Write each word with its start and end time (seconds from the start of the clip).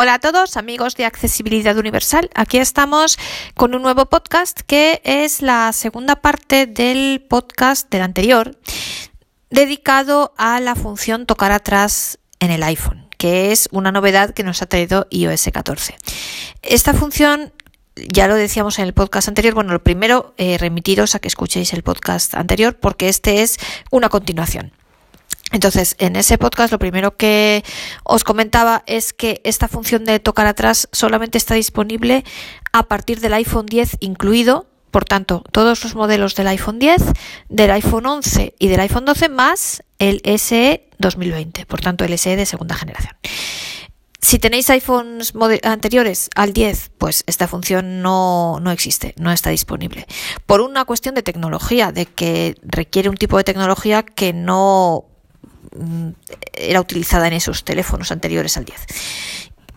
Hola 0.00 0.14
a 0.14 0.18
todos 0.20 0.56
amigos 0.56 0.94
de 0.94 1.06
Accesibilidad 1.06 1.76
Universal. 1.76 2.30
Aquí 2.36 2.58
estamos 2.58 3.18
con 3.56 3.74
un 3.74 3.82
nuevo 3.82 4.06
podcast 4.06 4.60
que 4.60 5.00
es 5.02 5.42
la 5.42 5.72
segunda 5.72 6.14
parte 6.14 6.66
del 6.66 7.20
podcast 7.28 7.90
del 7.90 8.02
anterior 8.02 8.56
dedicado 9.50 10.34
a 10.36 10.60
la 10.60 10.76
función 10.76 11.26
tocar 11.26 11.50
atrás 11.50 12.20
en 12.38 12.52
el 12.52 12.62
iPhone, 12.62 13.08
que 13.18 13.50
es 13.50 13.68
una 13.72 13.90
novedad 13.90 14.34
que 14.34 14.44
nos 14.44 14.62
ha 14.62 14.66
traído 14.66 15.08
iOS 15.10 15.48
14. 15.52 15.96
Esta 16.62 16.94
función 16.94 17.52
ya 17.96 18.28
lo 18.28 18.36
decíamos 18.36 18.78
en 18.78 18.84
el 18.84 18.94
podcast 18.94 19.26
anterior, 19.26 19.54
bueno, 19.54 19.72
lo 19.72 19.82
primero, 19.82 20.32
eh, 20.36 20.58
remitiros 20.58 21.16
a 21.16 21.18
que 21.18 21.26
escuchéis 21.26 21.72
el 21.72 21.82
podcast 21.82 22.36
anterior 22.36 22.76
porque 22.76 23.08
este 23.08 23.42
es 23.42 23.58
una 23.90 24.08
continuación. 24.08 24.77
Entonces, 25.50 25.96
en 25.98 26.16
ese 26.16 26.36
podcast 26.36 26.72
lo 26.72 26.78
primero 26.78 27.16
que 27.16 27.64
os 28.04 28.24
comentaba 28.24 28.82
es 28.86 29.12
que 29.12 29.40
esta 29.44 29.68
función 29.68 30.04
de 30.04 30.20
tocar 30.20 30.46
atrás 30.46 30.88
solamente 30.92 31.38
está 31.38 31.54
disponible 31.54 32.24
a 32.72 32.84
partir 32.84 33.20
del 33.20 33.34
iPhone 33.34 33.66
10 33.66 33.98
incluido. 34.00 34.66
Por 34.90 35.04
tanto, 35.04 35.44
todos 35.52 35.84
los 35.84 35.94
modelos 35.94 36.34
del 36.34 36.48
iPhone 36.48 36.78
10, 36.78 37.02
del 37.48 37.70
iPhone 37.70 38.06
11 38.06 38.54
y 38.58 38.68
del 38.68 38.80
iPhone 38.80 39.04
12 39.04 39.28
más 39.28 39.82
el 39.98 40.22
SE 40.38 40.88
2020, 40.98 41.66
por 41.66 41.80
tanto 41.80 42.04
el 42.04 42.18
SE 42.18 42.36
de 42.36 42.46
segunda 42.46 42.74
generación. 42.74 43.14
Si 44.20 44.38
tenéis 44.38 44.68
iPhones 44.68 45.32
anteriores 45.62 46.28
al 46.34 46.52
10, 46.52 46.90
pues 46.98 47.22
esta 47.26 47.46
función 47.46 48.02
no, 48.02 48.58
no, 48.60 48.72
existe, 48.72 49.14
no 49.16 49.30
está 49.30 49.50
disponible. 49.50 50.06
Por 50.44 50.60
una 50.60 50.84
cuestión 50.84 51.14
de 51.14 51.22
tecnología, 51.22 51.92
de 51.92 52.06
que 52.06 52.56
requiere 52.62 53.08
un 53.08 53.16
tipo 53.16 53.36
de 53.36 53.44
tecnología 53.44 54.02
que 54.02 54.32
no 54.32 55.07
era 56.52 56.80
utilizada 56.80 57.26
en 57.28 57.34
esos 57.34 57.64
teléfonos 57.64 58.12
anteriores 58.12 58.56
al 58.56 58.64
10. 58.64 58.86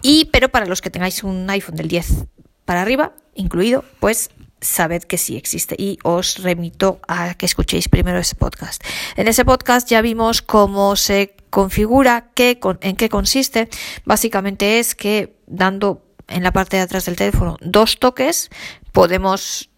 Y, 0.02 0.26
pero 0.26 0.50
para 0.50 0.66
los 0.66 0.82
que 0.82 0.90
tengáis 0.90 1.24
un 1.24 1.50
iPhone 1.50 1.76
del 1.76 1.88
10 1.88 2.26
para 2.66 2.82
arriba, 2.82 3.14
incluido, 3.36 3.86
pues 4.00 4.30
sabed 4.62 5.04
que 5.04 5.18
sí 5.18 5.36
existe 5.36 5.76
y 5.78 5.98
os 6.04 6.38
remito 6.38 7.00
a 7.08 7.34
que 7.34 7.46
escuchéis 7.46 7.90
primero 7.90 8.20
ese 8.20 8.36
podcast. 8.36 8.84
En 9.16 9.28
ese 9.28 9.44
podcast 9.44 9.90
ya 9.90 10.02
vimos 10.02 10.42
cómo 10.42 10.96
se 10.96 11.36
configura, 11.50 12.30
qué, 12.36 12.60
en 12.82 12.96
qué 12.96 13.10
consiste. 13.10 13.70
Básicamente 14.06 14.80
es 14.80 14.96
que 14.96 15.36
dando 15.48 16.06
en 16.28 16.44
la 16.44 16.54
parte 16.54 16.78
de 16.78 16.84
atrás 16.84 17.06
del 17.06 17.16
teléfono 17.16 17.58
dos 17.60 18.00
toques 18.00 18.50
podemos 18.92 19.70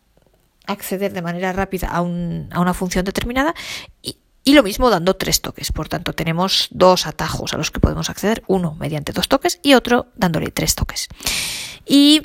acceder 0.67 1.13
de 1.13 1.21
manera 1.21 1.51
rápida 1.51 1.87
a, 1.89 1.97
a 1.97 2.01
una 2.01 2.73
función 2.73 3.05
determinada 3.05 3.53
y, 4.01 4.17
y 4.43 4.53
lo 4.53 4.63
mismo 4.63 4.89
dando 4.89 5.15
tres 5.15 5.41
toques. 5.41 5.71
Por 5.71 5.89
tanto, 5.89 6.13
tenemos 6.13 6.67
dos 6.71 7.07
atajos 7.07 7.53
a 7.53 7.57
los 7.57 7.71
que 7.71 7.79
podemos 7.79 8.09
acceder. 8.09 8.43
Uno 8.47 8.75
mediante 8.79 9.13
dos 9.13 9.27
toques 9.27 9.59
y 9.63 9.73
otro 9.73 10.07
dándole 10.15 10.51
tres 10.51 10.75
toques. 10.75 11.07
Y 11.85 12.23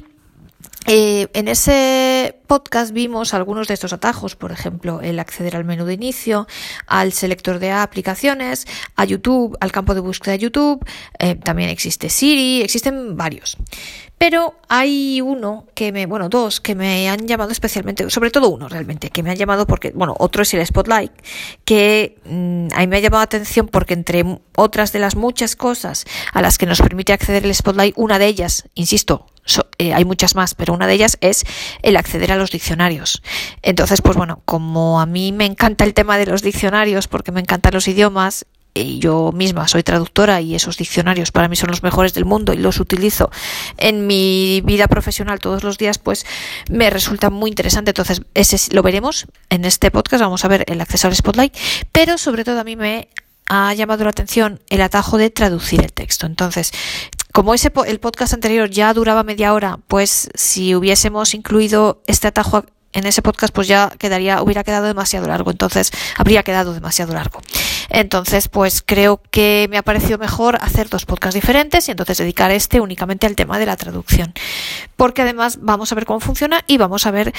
eh, 0.87 1.29
en 1.35 1.49
ese 1.49 2.41
podcast 2.47 2.93
vimos 2.93 3.35
algunos 3.35 3.69
de 3.69 3.75
estos 3.75 3.93
atajos, 3.93 4.37
por 4.37 4.53
ejemplo, 4.53 5.01
el 5.03 5.19
acceder 5.19 5.55
al 5.55 5.65
menú 5.65 5.85
de 5.85 5.95
inicio, 5.95 6.47
al 6.87 7.13
selector 7.13 7.59
de 7.59 7.73
aplicaciones, 7.73 8.67
a 8.97 9.05
YouTube, 9.05 9.57
al 9.61 9.71
campo 9.71 9.95
de 9.95 10.01
búsqueda 10.01 10.33
de 10.33 10.39
YouTube, 10.39 10.85
eh, 11.19 11.35
también 11.35 11.69
existe 11.69 12.09
Siri, 12.09 12.63
existen 12.63 13.17
varios. 13.17 13.59
Pero 14.19 14.57
hay 14.69 15.21
uno 15.21 15.67
que 15.75 15.93
me, 15.93 16.07
bueno, 16.07 16.29
dos 16.29 16.61
que 16.61 16.75
me 16.75 17.09
han 17.09 17.29
llamado 17.29 17.53
especialmente, 17.53 18.11
sobre 18.11 18.31
todo 18.31 18.49
uno 18.49 18.69
realmente, 18.69 19.11
que 19.11 19.23
me 19.23 19.31
han 19.31 19.37
llamado 19.37 19.67
porque, 19.67 19.93
bueno, 19.95 20.15
otro 20.19 20.43
es 20.43 20.53
el 20.55 20.67
Spotlight, 20.67 21.13
que 21.65 22.19
mm, 22.25 22.69
a 22.75 22.81
mí 22.81 22.87
me 22.89 22.97
ha 22.97 23.01
llamado 23.01 23.21
la 23.21 23.25
atención 23.25 23.69
porque 23.69 23.95
entre 23.95 24.25
otras 24.57 24.93
de 24.93 24.99
las 24.99 25.15
muchas 25.15 25.55
cosas 25.55 26.05
a 26.33 26.43
las 26.43 26.59
que 26.59 26.67
nos 26.67 26.83
permite 26.83 27.13
acceder 27.13 27.45
el 27.45 27.55
Spotlight, 27.55 27.95
una 27.97 28.19
de 28.19 28.27
ellas, 28.27 28.69
insisto, 28.75 29.27
eh, 29.79 29.95
hay 29.95 30.05
muchas 30.05 30.35
más, 30.35 30.55
pero 30.55 30.75
una 30.75 30.87
de 30.87 30.95
ellas 30.95 31.17
es 31.21 31.45
el 31.83 31.97
acceder 31.97 32.33
a 32.33 32.37
los 32.37 32.51
diccionarios. 32.51 33.23
Entonces, 33.63 34.03
pues 34.03 34.17
bueno, 34.17 34.43
como 34.45 35.01
a 35.01 35.07
mí 35.07 35.33
me 35.33 35.47
encanta 35.47 35.84
el 35.84 35.95
tema 35.95 36.19
de 36.19 36.27
los 36.27 36.43
diccionarios 36.43 37.09
porque 37.09 37.33
me 37.33 37.41
encantan 37.41 37.73
los 37.73 37.89
idiomas 37.89 38.47
yo 38.75 39.33
misma 39.33 39.69
soy 39.69 39.83
traductora 39.83 40.41
y 40.41 40.55
esos 40.55 40.77
diccionarios 40.77 41.33
para 41.33 41.49
mí 41.49 41.56
son 41.56 41.71
los 41.71 41.83
mejores 41.83 42.15
del 42.15 42.25
mundo 42.25 42.53
y 42.53 42.59
los 42.59 42.81
utilizo 42.81 43.31
en 43.77 44.06
mi 44.06 44.62
vida 44.65 44.87
profesional 44.89 45.41
todos 45.41 45.65
los 45.65 45.79
días, 45.79 45.99
pues 45.99 46.27
me 46.71 46.91
resulta 46.91 47.31
muy 47.31 47.51
interesante. 47.51 47.91
Entonces, 47.91 48.23
ese 48.34 48.75
lo 48.75 48.83
veremos 48.83 49.27
en 49.51 49.65
este 49.65 49.91
podcast, 49.91 50.23
vamos 50.23 50.45
a 50.45 50.49
ver 50.49 50.65
el 50.69 50.81
acceso 50.81 51.09
al 51.09 51.17
Spotlight, 51.17 51.57
pero 51.93 52.19
sobre 52.19 52.45
todo 52.45 52.61
a 52.61 52.65
mí 52.65 52.77
me 52.77 53.09
ha 53.49 53.73
llamado 53.75 54.05
la 54.05 54.11
atención 54.11 54.61
el 54.69 54.81
atajo 54.83 55.19
de 55.19 55.31
traducir 55.31 55.83
el 55.83 55.93
texto. 55.93 56.27
Entonces, 56.27 56.73
como 57.33 57.55
ese 57.55 57.73
el 57.87 58.01
podcast 58.01 58.34
anterior 58.34 58.71
ya 58.71 58.93
duraba 58.95 59.23
media 59.23 59.55
hora, 59.55 59.78
pues 59.89 60.28
si 60.34 60.75
hubiésemos 60.75 61.34
incluido 61.34 62.03
este 62.07 62.28
atajo 62.28 62.65
en 62.93 63.07
ese 63.07 63.23
podcast 63.23 63.55
pues 63.55 63.69
ya 63.69 63.93
quedaría 63.99 64.43
hubiera 64.43 64.65
quedado 64.65 64.87
demasiado 64.87 65.28
largo 65.28 65.51
entonces 65.51 65.91
habría 66.17 66.43
quedado 66.43 66.73
demasiado 66.73 67.12
largo 67.12 67.43
entonces 67.88 68.49
pues 68.49 68.82
creo 68.84 69.21
que 69.31 69.66
me 69.71 69.78
ha 69.78 69.82
parecido 69.82 70.19
mejor 70.19 70.59
hacer 70.60 70.88
dos 70.88 71.06
podcasts 71.06 71.34
diferentes 71.34 71.88
y 71.88 71.91
entonces 71.91 72.19
dedicar 72.19 72.50
este 72.50 72.81
únicamente 72.81 73.26
al 73.26 73.37
tema 73.37 73.59
de 73.59 73.66
la 73.66 73.76
traducción 73.76 74.34
porque 74.97 75.22
además 75.22 75.59
vamos 75.60 75.93
a 75.93 75.94
ver 75.94 76.04
cómo 76.04 76.21
funciona 76.21 76.62
y 76.66 76.77
vamos 76.77 77.06
a 77.06 77.10
ver 77.10 77.32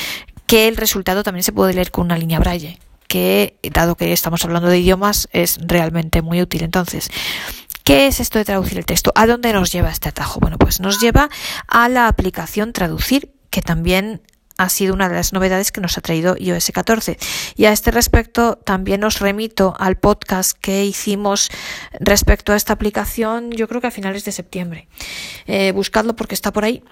que 0.45 0.67
el 0.67 0.77
resultado 0.77 1.23
también 1.23 1.43
se 1.43 1.51
puede 1.51 1.73
leer 1.73 1.91
con 1.91 2.05
una 2.05 2.17
línea 2.17 2.39
braille 2.39 2.79
que 3.07 3.55
dado 3.73 3.95
que 3.95 4.11
estamos 4.11 4.43
hablando 4.45 4.69
de 4.69 4.79
idiomas 4.79 5.29
es 5.31 5.57
realmente 5.61 6.21
muy 6.21 6.41
útil 6.41 6.63
entonces 6.63 7.09
¿Qué 7.89 8.05
es 8.05 8.19
esto 8.19 8.37
de 8.37 8.45
traducir 8.45 8.77
el 8.77 8.85
texto? 8.85 9.11
¿A 9.15 9.25
dónde 9.25 9.51
nos 9.51 9.71
lleva 9.71 9.89
este 9.89 10.09
atajo? 10.09 10.39
Bueno, 10.39 10.59
pues 10.59 10.79
nos 10.79 11.01
lleva 11.01 11.27
a 11.67 11.89
la 11.89 12.07
aplicación 12.07 12.71
Traducir, 12.71 13.31
que 13.49 13.63
también 13.63 14.21
ha 14.59 14.67
sido 14.67 14.93
una 14.93 15.07
de 15.07 15.15
las 15.15 15.31
novedades 15.31 15.71
que 15.71 15.79
nos 15.79 15.97
ha 15.97 16.01
traído 16.01 16.35
iOS 16.37 16.71
14. 16.73 17.17
Y 17.55 17.65
a 17.65 17.71
este 17.71 17.91
respecto 17.91 18.57
también 18.57 19.03
os 19.05 19.21
remito 19.21 19.73
al 19.79 19.95
podcast 19.97 20.57
que 20.59 20.83
hicimos 20.83 21.49
respecto 22.01 22.51
a 22.51 22.57
esta 22.57 22.73
aplicación, 22.73 23.51
yo 23.51 23.69
creo 23.69 23.79
que 23.79 23.87
a 23.87 23.91
finales 23.91 24.25
de 24.25 24.33
septiembre. 24.33 24.89
Eh, 25.47 25.71
buscadlo 25.71 26.13
porque 26.13 26.35
está 26.35 26.51
por 26.51 26.65
ahí. 26.65 26.83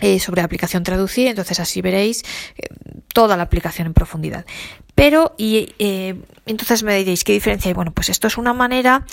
Eh, 0.00 0.18
sobre 0.18 0.40
aplicación 0.40 0.82
traducir, 0.82 1.26
entonces 1.28 1.60
así 1.60 1.82
veréis 1.82 2.22
eh, 2.56 2.68
toda 3.12 3.36
la 3.36 3.42
aplicación 3.42 3.86
en 3.86 3.92
profundidad. 3.92 4.46
Pero, 5.00 5.34
y 5.38 5.72
eh, 5.78 6.14
entonces 6.44 6.82
me 6.82 6.94
diréis, 6.94 7.24
¿qué 7.24 7.32
diferencia 7.32 7.70
hay? 7.70 7.72
Bueno, 7.72 7.90
pues 7.90 8.10
esto 8.10 8.26
es 8.26 8.36
una 8.36 8.52
manera 8.52 9.06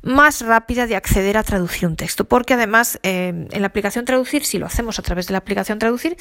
más 0.00 0.40
rápida 0.42 0.86
de 0.86 0.94
acceder 0.94 1.36
a 1.36 1.42
traducir 1.42 1.88
un 1.88 1.96
texto, 1.96 2.26
porque 2.26 2.54
además 2.54 3.00
eh, 3.02 3.48
en 3.50 3.60
la 3.60 3.66
aplicación 3.66 4.04
traducir, 4.04 4.44
si 4.44 4.58
lo 4.58 4.66
hacemos 4.66 5.00
a 5.00 5.02
través 5.02 5.26
de 5.26 5.32
la 5.32 5.38
aplicación 5.38 5.80
traducir, 5.80 6.16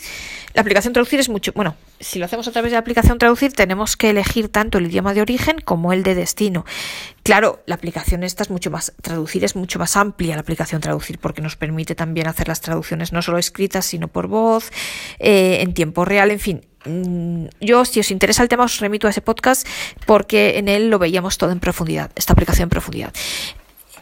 la 0.55 0.61
aplicación 0.61 0.93
traducir 0.93 1.19
es 1.19 1.29
mucho, 1.29 1.51
bueno, 1.53 1.75
si 1.99 2.17
lo 2.17 2.25
hacemos 2.25 2.47
a 2.47 2.51
través 2.51 2.71
de 2.71 2.77
la 2.77 2.79
aplicación 2.79 3.19
traducir, 3.19 3.53
tenemos 3.53 3.95
que 3.95 4.09
elegir 4.09 4.49
tanto 4.49 4.79
el 4.79 4.87
idioma 4.87 5.13
de 5.13 5.21
origen 5.21 5.57
como 5.63 5.93
el 5.93 6.01
de 6.01 6.15
destino. 6.15 6.65
Claro, 7.21 7.61
la 7.67 7.75
aplicación 7.75 8.23
esta 8.23 8.41
es 8.41 8.49
mucho 8.49 8.71
más, 8.71 8.91
traducir 9.03 9.45
es 9.45 9.55
mucho 9.55 9.77
más 9.77 9.97
amplia 9.97 10.33
la 10.33 10.41
aplicación 10.41 10.81
traducir, 10.81 11.19
porque 11.19 11.43
nos 11.43 11.55
permite 11.57 11.93
también 11.93 12.25
hacer 12.25 12.47
las 12.47 12.61
traducciones 12.61 13.13
no 13.13 13.21
solo 13.21 13.37
escritas, 13.37 13.85
sino 13.85 14.07
por 14.07 14.25
voz, 14.25 14.71
eh, 15.19 15.59
en 15.61 15.75
tiempo 15.75 16.05
real, 16.05 16.31
en 16.31 16.39
fin, 16.39 16.61
yo, 17.59 17.85
si 17.85 17.99
os 17.99 18.11
interesa 18.11 18.43
el 18.43 18.49
tema, 18.49 18.63
os 18.63 18.79
remito 18.79 19.07
a 19.07 19.11
ese 19.11 19.21
podcast 19.21 19.67
porque 20.05 20.57
en 20.57 20.67
él 20.67 20.89
lo 20.89 20.99
veíamos 20.99 21.37
todo 21.37 21.51
en 21.51 21.59
profundidad, 21.59 22.11
esta 22.15 22.33
aplicación 22.33 22.65
en 22.65 22.69
profundidad. 22.69 23.13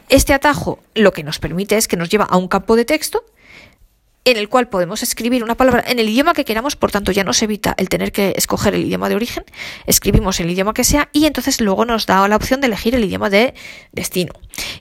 Este 0.09 0.33
atajo 0.33 0.79
lo 0.95 1.13
que 1.13 1.23
nos 1.23 1.39
permite 1.39 1.77
es 1.77 1.87
que 1.87 1.97
nos 1.97 2.09
lleva 2.09 2.25
a 2.25 2.37
un 2.37 2.47
campo 2.47 2.75
de 2.75 2.85
texto 2.85 3.23
en 4.25 4.37
el 4.37 4.49
cual 4.49 4.69
podemos 4.69 5.01
escribir 5.03 5.43
una 5.43 5.55
palabra 5.55 5.83
en 5.87 5.99
el 5.99 6.09
idioma 6.09 6.33
que 6.33 6.45
queramos, 6.45 6.75
por 6.75 6.91
tanto 6.91 7.11
ya 7.11 7.23
nos 7.23 7.41
evita 7.41 7.73
el 7.77 7.89
tener 7.89 8.11
que 8.11 8.33
escoger 8.35 8.75
el 8.75 8.85
idioma 8.85 9.09
de 9.09 9.15
origen, 9.15 9.43
escribimos 9.85 10.39
el 10.39 10.49
idioma 10.49 10.73
que 10.73 10.83
sea 10.83 11.09
y 11.13 11.25
entonces 11.25 11.61
luego 11.61 11.85
nos 11.85 12.05
da 12.05 12.27
la 12.27 12.35
opción 12.35 12.61
de 12.61 12.67
elegir 12.67 12.95
el 12.95 13.05
idioma 13.05 13.29
de 13.29 13.53
destino. 13.91 14.33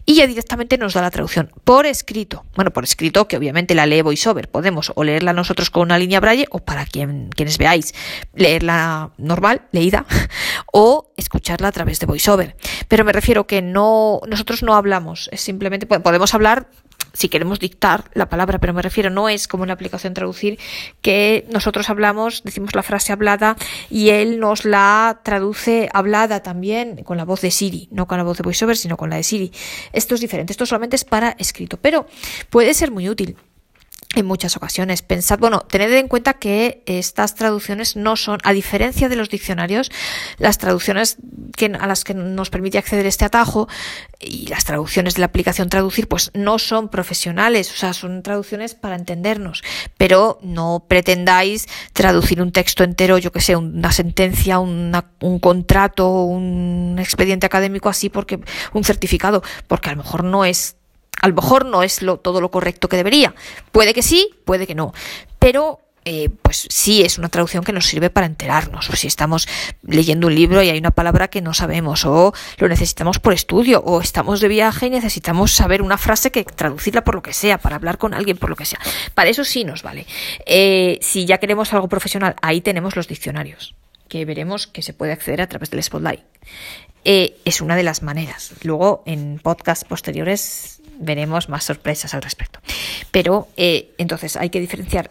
Y 0.05 0.17
ya 0.17 0.27
directamente 0.27 0.77
nos 0.77 0.95
da 0.95 1.03
la 1.03 1.11
traducción 1.11 1.53
por 1.65 1.87
escrito. 1.87 2.45
Bueno, 2.57 2.73
por 2.73 2.85
escrito 2.85 3.29
que 3.29 3.37
obviamente 3.37 3.75
la 3.75 3.87
lee 3.87 4.03
VoiceOver. 4.03 4.49
Podemos 4.49 4.93
o 4.95 5.05
leerla 5.05 5.33
nosotros 5.33 5.71
con 5.71 5.83
una 5.83 5.99
línea 5.99 6.21
braille 6.21 6.47
o 6.51 6.59
para 6.59 6.85
quien, 6.85 7.31
quienes 7.31 7.59
veáis, 7.59 7.95
leerla 8.35 9.13
normal, 9.19 9.63
leída, 9.71 10.05
o 10.73 11.13
escucharla 11.17 11.69
a 11.69 11.73
través 11.73 12.01
de 12.01 12.07
VoiceOver. 12.07 12.57
Pero 12.89 13.05
me 13.05 13.13
refiero 13.13 13.47
que 13.47 13.63
no, 13.63 14.21
nosotros 14.27 14.63
no 14.63 14.75
hablamos, 14.75 15.29
es 15.33 15.41
simplemente 15.41 15.87
podemos 15.87 16.35
hablar 16.35 16.69
si 17.19 17.29
queremos 17.29 17.59
dictar 17.59 18.05
la 18.15 18.29
palabra, 18.29 18.61
pero 18.61 18.73
me 18.73 18.81
refiero, 18.81 19.11
no 19.11 19.29
es 19.29 19.49
como 19.49 19.65
una 19.65 19.73
aplicación 19.73 20.15
traducir 20.15 20.57
que 21.03 21.45
nosotros 21.53 21.91
hablamos, 21.91 22.45
decimos 22.45 22.77
la 22.77 22.85
frase 22.85 23.13
hablada 23.13 23.57
y 23.91 24.11
él 24.11 24.39
nos 24.39 24.65
la 24.65 25.21
traduce 25.25 25.89
hablada 25.93 26.45
también 26.45 27.03
con 27.03 27.17
la 27.17 27.25
voz 27.25 27.41
de 27.41 27.51
Siri, 27.51 27.89
no 27.91 28.07
con 28.07 28.19
la 28.19 28.25
voz 28.25 28.39
de 28.39 28.45
VoiceOver, 28.45 28.77
sino 28.77 28.97
con 28.97 29.11
la 29.11 29.17
de 29.17 29.25
Siri. 29.25 29.51
Esto 29.93 30.15
es 30.15 30.21
diferente, 30.21 30.53
esto 30.53 30.65
solamente 30.65 30.95
es 30.95 31.05
para 31.05 31.31
escrito, 31.41 31.77
pero 31.77 32.07
puede 32.51 32.73
ser 32.73 32.93
muy 32.93 33.09
útil. 33.09 33.37
En 34.15 34.25
muchas 34.25 34.57
ocasiones. 34.57 35.03
Pensad, 35.03 35.39
bueno, 35.39 35.61
tened 35.61 35.93
en 35.93 36.09
cuenta 36.09 36.35
que 36.35 36.83
estas 36.87 37.35
traducciones 37.35 37.95
no 37.95 38.17
son, 38.17 38.39
a 38.43 38.53
diferencia 38.53 39.09
de 39.09 39.17
los 39.17 39.29
diccionarios, 39.29 39.91
las 40.39 40.59
traducciones 40.59 41.19
a 41.79 41.87
las 41.87 42.05
que 42.05 42.15
nos 42.15 42.51
permite 42.51 42.79
acceder 42.79 43.05
este 43.05 43.25
atajo 43.25 43.69
y 44.19 44.47
las 44.47 44.65
traducciones 44.65 45.15
de 45.15 45.21
la 45.21 45.27
aplicación 45.27 45.69
traducir, 45.69 46.09
pues 46.09 46.31
no 46.35 46.59
son 46.59 46.89
profesionales, 46.89 47.71
o 47.71 47.77
sea, 47.77 47.93
son 47.93 48.23
traducciones 48.23 48.75
para 48.75 48.97
entendernos, 48.97 49.63
pero 49.97 50.39
no 50.43 50.87
pretendáis 50.89 51.69
traducir 51.93 52.41
un 52.41 52.51
texto 52.51 52.85
entero, 52.85 53.19
yo 53.19 53.31
que 53.31 53.41
sé, 53.41 53.57
una 53.57 53.93
sentencia, 53.93 54.59
un 54.59 55.39
contrato, 55.41 56.23
un 56.25 56.97
expediente 56.99 57.47
académico 57.47 57.89
así, 57.89 58.09
porque 58.09 58.41
un 58.73 58.85
certificado, 58.85 59.43
porque 59.67 59.91
a 59.91 59.93
lo 59.93 60.03
mejor 60.03 60.25
no 60.25 60.45
es 60.45 60.78
a 61.21 61.29
lo 61.29 61.35
mejor 61.35 61.67
no 61.67 61.83
es 61.83 62.03
lo, 62.03 62.19
todo 62.19 62.41
lo 62.41 62.51
correcto 62.51 62.89
que 62.89 62.97
debería. 62.97 63.35
Puede 63.73 63.95
que 63.95 64.03
sí, 64.03 64.31
puede 64.45 64.67
que 64.67 64.75
no. 64.75 64.93
Pero 65.39 65.81
eh, 66.11 66.31
pues 66.41 66.67
sí 66.71 67.03
es 67.03 67.19
una 67.19 67.29
traducción 67.29 67.63
que 67.65 67.73
nos 67.75 67.85
sirve 67.85 68.09
para 68.09 68.27
enterarnos. 68.27 68.89
O 68.89 68.97
si 68.97 69.07
estamos 69.07 69.47
leyendo 69.83 70.29
un 70.29 70.35
libro 70.35 70.63
y 70.63 70.71
hay 70.71 70.79
una 70.79 70.91
palabra 70.91 71.29
que 71.29 71.43
no 71.43 71.53
sabemos, 71.53 72.07
o 72.07 72.33
lo 72.57 72.69
necesitamos 72.69 73.19
por 73.19 73.35
estudio, 73.35 73.81
o 73.81 74.01
estamos 74.01 74.41
de 74.41 74.49
viaje 74.49 74.87
y 74.87 74.91
necesitamos 74.91 75.53
saber 75.53 75.83
una 75.83 75.99
frase 75.99 76.31
que 76.31 76.45
traducirla 76.45 77.05
por 77.05 77.15
lo 77.15 77.21
que 77.21 77.35
sea, 77.35 77.59
para 77.59 77.77
hablar 77.77 77.99
con 77.99 78.15
alguien 78.15 78.39
por 78.39 78.49
lo 78.49 78.57
que 78.57 78.65
sea. 78.65 78.79
Para 79.13 79.29
eso 79.29 79.45
sí 79.45 79.65
nos 79.65 79.83
vale. 79.83 80.07
Eh, 80.47 80.99
si 81.03 81.27
ya 81.27 81.37
queremos 81.37 81.75
algo 81.75 81.89
profesional, 81.89 82.37
ahí 82.41 82.63
tenemos 82.63 82.97
los 82.97 83.07
diccionarios, 83.07 83.75
que 84.09 84.25
veremos 84.25 84.67
que 84.67 84.81
se 84.81 84.95
puede 84.95 85.13
acceder 85.13 85.43
a 85.43 85.47
través 85.47 85.69
del 85.69 85.83
Spotlight. 85.83 86.23
Eh, 87.05 87.37
es 87.45 87.61
una 87.61 87.77
de 87.77 87.83
las 87.83 88.03
maneras. 88.03 88.53
Luego, 88.63 89.03
en 89.07 89.39
podcasts 89.43 89.85
posteriores, 89.85 90.83
veremos 90.99 91.49
más 91.49 91.65
sorpresas 91.65 92.15
al 92.15 92.23
respecto. 92.23 92.61
Pero 93.11 93.49
eh, 93.57 93.95
entonces 93.99 94.37
hay 94.37 94.51
que 94.51 94.61
diferenciar 94.61 95.11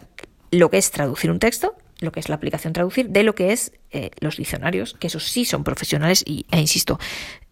lo 0.50 0.70
que 0.70 0.78
es 0.78 0.90
traducir 0.90 1.30
un 1.30 1.38
texto, 1.38 1.74
lo 2.00 2.12
que 2.12 2.20
es 2.20 2.28
la 2.28 2.36
aplicación 2.36 2.72
traducir, 2.72 3.08
de 3.08 3.22
lo 3.22 3.34
que 3.34 3.52
es 3.52 3.72
eh, 3.90 4.10
los 4.20 4.36
diccionarios, 4.36 4.94
que 4.98 5.08
esos 5.08 5.24
sí 5.24 5.44
son 5.44 5.64
profesionales 5.64 6.22
y, 6.26 6.46
e 6.50 6.60
insisto, 6.60 6.98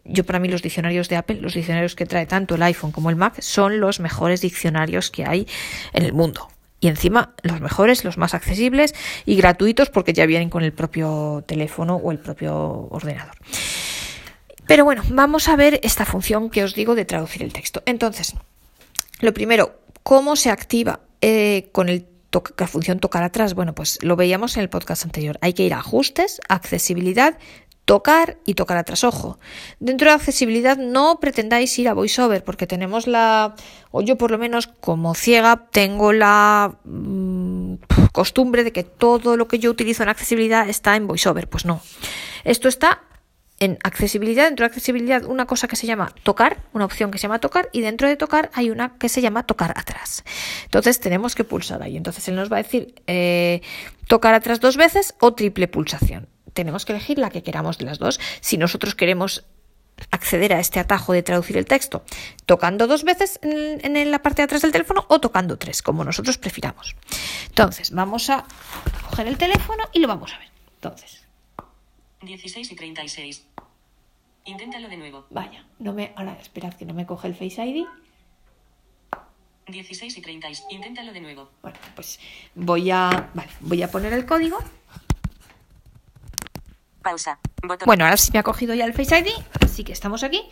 yo 0.04 0.24
para 0.24 0.38
mí 0.38 0.48
los 0.48 0.62
diccionarios 0.62 1.08
de 1.08 1.16
Apple, 1.16 1.40
los 1.40 1.54
diccionarios 1.54 1.96
que 1.96 2.06
trae 2.06 2.26
tanto 2.26 2.54
el 2.54 2.62
iPhone 2.62 2.92
como 2.92 3.10
el 3.10 3.16
Mac, 3.16 3.40
son 3.40 3.80
los 3.80 3.98
mejores 4.00 4.40
diccionarios 4.40 5.10
que 5.10 5.24
hay 5.24 5.48
en 5.92 6.04
el 6.04 6.12
mundo. 6.12 6.48
Y 6.78 6.88
encima 6.88 7.34
los 7.42 7.60
mejores, 7.60 8.04
los 8.04 8.18
más 8.18 8.34
accesibles 8.34 8.94
y 9.24 9.36
gratuitos 9.36 9.90
porque 9.90 10.12
ya 10.12 10.26
vienen 10.26 10.50
con 10.50 10.62
el 10.62 10.72
propio 10.72 11.42
teléfono 11.46 11.96
o 11.96 12.12
el 12.12 12.18
propio 12.18 12.54
ordenador. 12.90 13.34
Pero 14.66 14.84
bueno, 14.84 15.02
vamos 15.08 15.48
a 15.48 15.56
ver 15.56 15.80
esta 15.82 16.04
función 16.04 16.50
que 16.50 16.64
os 16.64 16.74
digo 16.74 16.94
de 16.94 17.04
traducir 17.04 17.42
el 17.42 17.52
texto. 17.52 17.82
Entonces, 17.86 18.34
lo 19.20 19.32
primero, 19.32 19.80
¿cómo 20.02 20.36
se 20.36 20.50
activa 20.50 21.00
eh, 21.20 21.68
con 21.72 21.88
el 21.88 22.06
la 22.58 22.66
función 22.66 22.98
tocar 22.98 23.22
atrás? 23.22 23.54
Bueno, 23.54 23.74
pues 23.74 23.98
lo 24.02 24.16
veíamos 24.16 24.56
en 24.56 24.62
el 24.62 24.68
podcast 24.68 25.04
anterior. 25.04 25.38
Hay 25.40 25.52
que 25.54 25.62
ir 25.62 25.74
a 25.74 25.78
ajustes, 25.78 26.40
accesibilidad, 26.48 27.38
tocar 27.84 28.38
y 28.44 28.54
tocar 28.54 28.76
atrás. 28.76 29.04
Ojo, 29.04 29.38
dentro 29.80 30.10
de 30.10 30.14
accesibilidad 30.14 30.76
no 30.76 31.18
pretendáis 31.20 31.78
ir 31.78 31.88
a 31.88 31.94
VoiceOver 31.94 32.44
porque 32.44 32.66
tenemos 32.66 33.06
la, 33.06 33.54
o 33.90 34.02
yo 34.02 34.18
por 34.18 34.30
lo 34.30 34.38
menos 34.38 34.66
como 34.66 35.14
ciega 35.14 35.68
tengo 35.70 36.12
la 36.12 36.78
mm, 36.84 37.74
costumbre 38.12 38.64
de 38.64 38.72
que 38.72 38.82
todo 38.82 39.36
lo 39.36 39.48
que 39.48 39.58
yo 39.58 39.70
utilizo 39.70 40.02
en 40.02 40.08
accesibilidad 40.08 40.68
está 40.68 40.96
en 40.96 41.06
VoiceOver. 41.06 41.48
Pues 41.48 41.64
no, 41.64 41.80
esto 42.44 42.68
está 42.68 43.02
en 43.58 43.78
accesibilidad, 43.82 44.44
dentro 44.44 44.64
de 44.64 44.68
accesibilidad, 44.68 45.24
una 45.24 45.46
cosa 45.46 45.66
que 45.66 45.76
se 45.76 45.86
llama 45.86 46.12
tocar, 46.22 46.58
una 46.72 46.84
opción 46.84 47.10
que 47.10 47.18
se 47.18 47.22
llama 47.22 47.38
tocar, 47.38 47.68
y 47.72 47.80
dentro 47.80 48.08
de 48.08 48.16
tocar 48.16 48.50
hay 48.54 48.70
una 48.70 48.98
que 48.98 49.08
se 49.08 49.20
llama 49.20 49.44
tocar 49.44 49.72
atrás. 49.76 50.24
Entonces 50.64 51.00
tenemos 51.00 51.34
que 51.34 51.44
pulsar 51.44 51.82
ahí. 51.82 51.96
Entonces 51.96 52.28
él 52.28 52.36
nos 52.36 52.52
va 52.52 52.58
a 52.58 52.62
decir 52.62 52.94
eh, 53.06 53.62
tocar 54.06 54.34
atrás 54.34 54.60
dos 54.60 54.76
veces 54.76 55.14
o 55.20 55.34
triple 55.34 55.68
pulsación. 55.68 56.28
Tenemos 56.52 56.84
que 56.84 56.92
elegir 56.92 57.18
la 57.18 57.30
que 57.30 57.42
queramos 57.42 57.78
de 57.78 57.86
las 57.86 57.98
dos. 57.98 58.20
Si 58.40 58.56
nosotros 58.58 58.94
queremos 58.94 59.44
acceder 60.10 60.52
a 60.52 60.60
este 60.60 60.78
atajo 60.78 61.14
de 61.14 61.22
traducir 61.22 61.56
el 61.56 61.64
texto 61.64 62.04
tocando 62.44 62.86
dos 62.86 63.02
veces 63.04 63.38
en, 63.42 63.96
en 63.96 64.10
la 64.10 64.20
parte 64.20 64.42
de 64.42 64.44
atrás 64.44 64.60
del 64.60 64.72
teléfono 64.72 65.06
o 65.08 65.20
tocando 65.20 65.56
tres, 65.56 65.80
como 65.80 66.04
nosotros 66.04 66.36
prefiramos. 66.36 66.94
Entonces, 67.48 67.90
vamos 67.90 68.28
a 68.28 68.44
coger 69.08 69.26
el 69.26 69.38
teléfono 69.38 69.84
y 69.92 70.00
lo 70.00 70.08
vamos 70.08 70.34
a 70.34 70.38
ver. 70.38 70.48
Entonces, 70.74 71.25
16 72.26 72.70
y 72.70 72.76
36. 72.76 73.46
Inténtalo 74.44 74.88
de 74.88 74.96
nuevo. 74.96 75.26
Vaya, 75.30 75.64
no 75.78 75.92
me. 75.92 76.12
Ahora, 76.16 76.36
esperad 76.40 76.74
que 76.74 76.84
no 76.84 76.94
me 76.94 77.06
coge 77.06 77.28
el 77.28 77.34
Face 77.34 77.64
ID. 77.64 77.86
16 79.68 80.18
y 80.18 80.20
30. 80.20 80.48
Inténtalo 80.70 81.12
de 81.12 81.20
nuevo. 81.20 81.50
Bueno, 81.62 81.78
pues 81.94 82.20
voy 82.54 82.90
a. 82.90 83.30
Vale, 83.34 83.50
voy 83.60 83.82
a 83.82 83.90
poner 83.90 84.12
el 84.12 84.26
código. 84.26 84.58
Pausa. 87.02 87.38
Bueno, 87.84 88.04
ahora 88.04 88.16
sí 88.16 88.30
me 88.32 88.38
ha 88.38 88.42
cogido 88.42 88.74
ya 88.74 88.84
el 88.84 88.92
Face 88.92 89.18
ID, 89.18 89.28
así 89.64 89.84
que 89.84 89.92
estamos 89.92 90.22
aquí. 90.22 90.42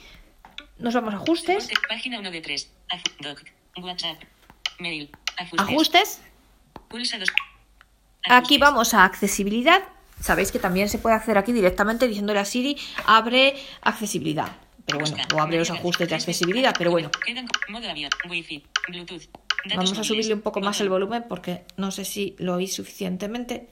Nos 0.78 0.94
vamos 0.94 1.14
a 1.14 1.18
ajustes. 1.18 1.68
Página 1.88 2.18
1 2.18 2.30
de 2.30 2.40
3. 2.40 2.72
Doc. 3.20 3.42
WhatsApp. 3.80 4.22
Mail. 4.78 5.10
Ajustes. 5.36 5.60
ajustes. 5.60 6.22
Pulsa 6.88 7.18
Aquí 8.28 8.58
vamos 8.58 8.94
a 8.94 9.04
accesibilidad 9.04 9.82
Sabéis 10.20 10.52
que 10.52 10.58
también 10.58 10.88
se 10.88 10.98
puede 10.98 11.16
hacer 11.16 11.38
aquí 11.38 11.52
directamente 11.52 12.08
diciéndole 12.08 12.40
a 12.40 12.44
Siri 12.44 12.76
abre 13.06 13.54
accesibilidad. 13.82 14.56
Pero 14.86 14.98
bueno, 14.98 15.16
o 15.34 15.40
abre 15.40 15.58
los 15.58 15.70
ajustes 15.70 16.08
de 16.08 16.14
accesibilidad, 16.14 16.74
pero 16.76 16.90
bueno. 16.90 17.10
Vamos 19.74 19.98
a 19.98 20.04
subirle 20.04 20.34
un 20.34 20.42
poco 20.42 20.60
más 20.60 20.80
el 20.80 20.90
volumen 20.90 21.24
porque 21.28 21.64
no 21.76 21.90
sé 21.90 22.04
si 22.04 22.36
lo 22.38 22.54
oís 22.54 22.74
suficientemente. 22.74 23.68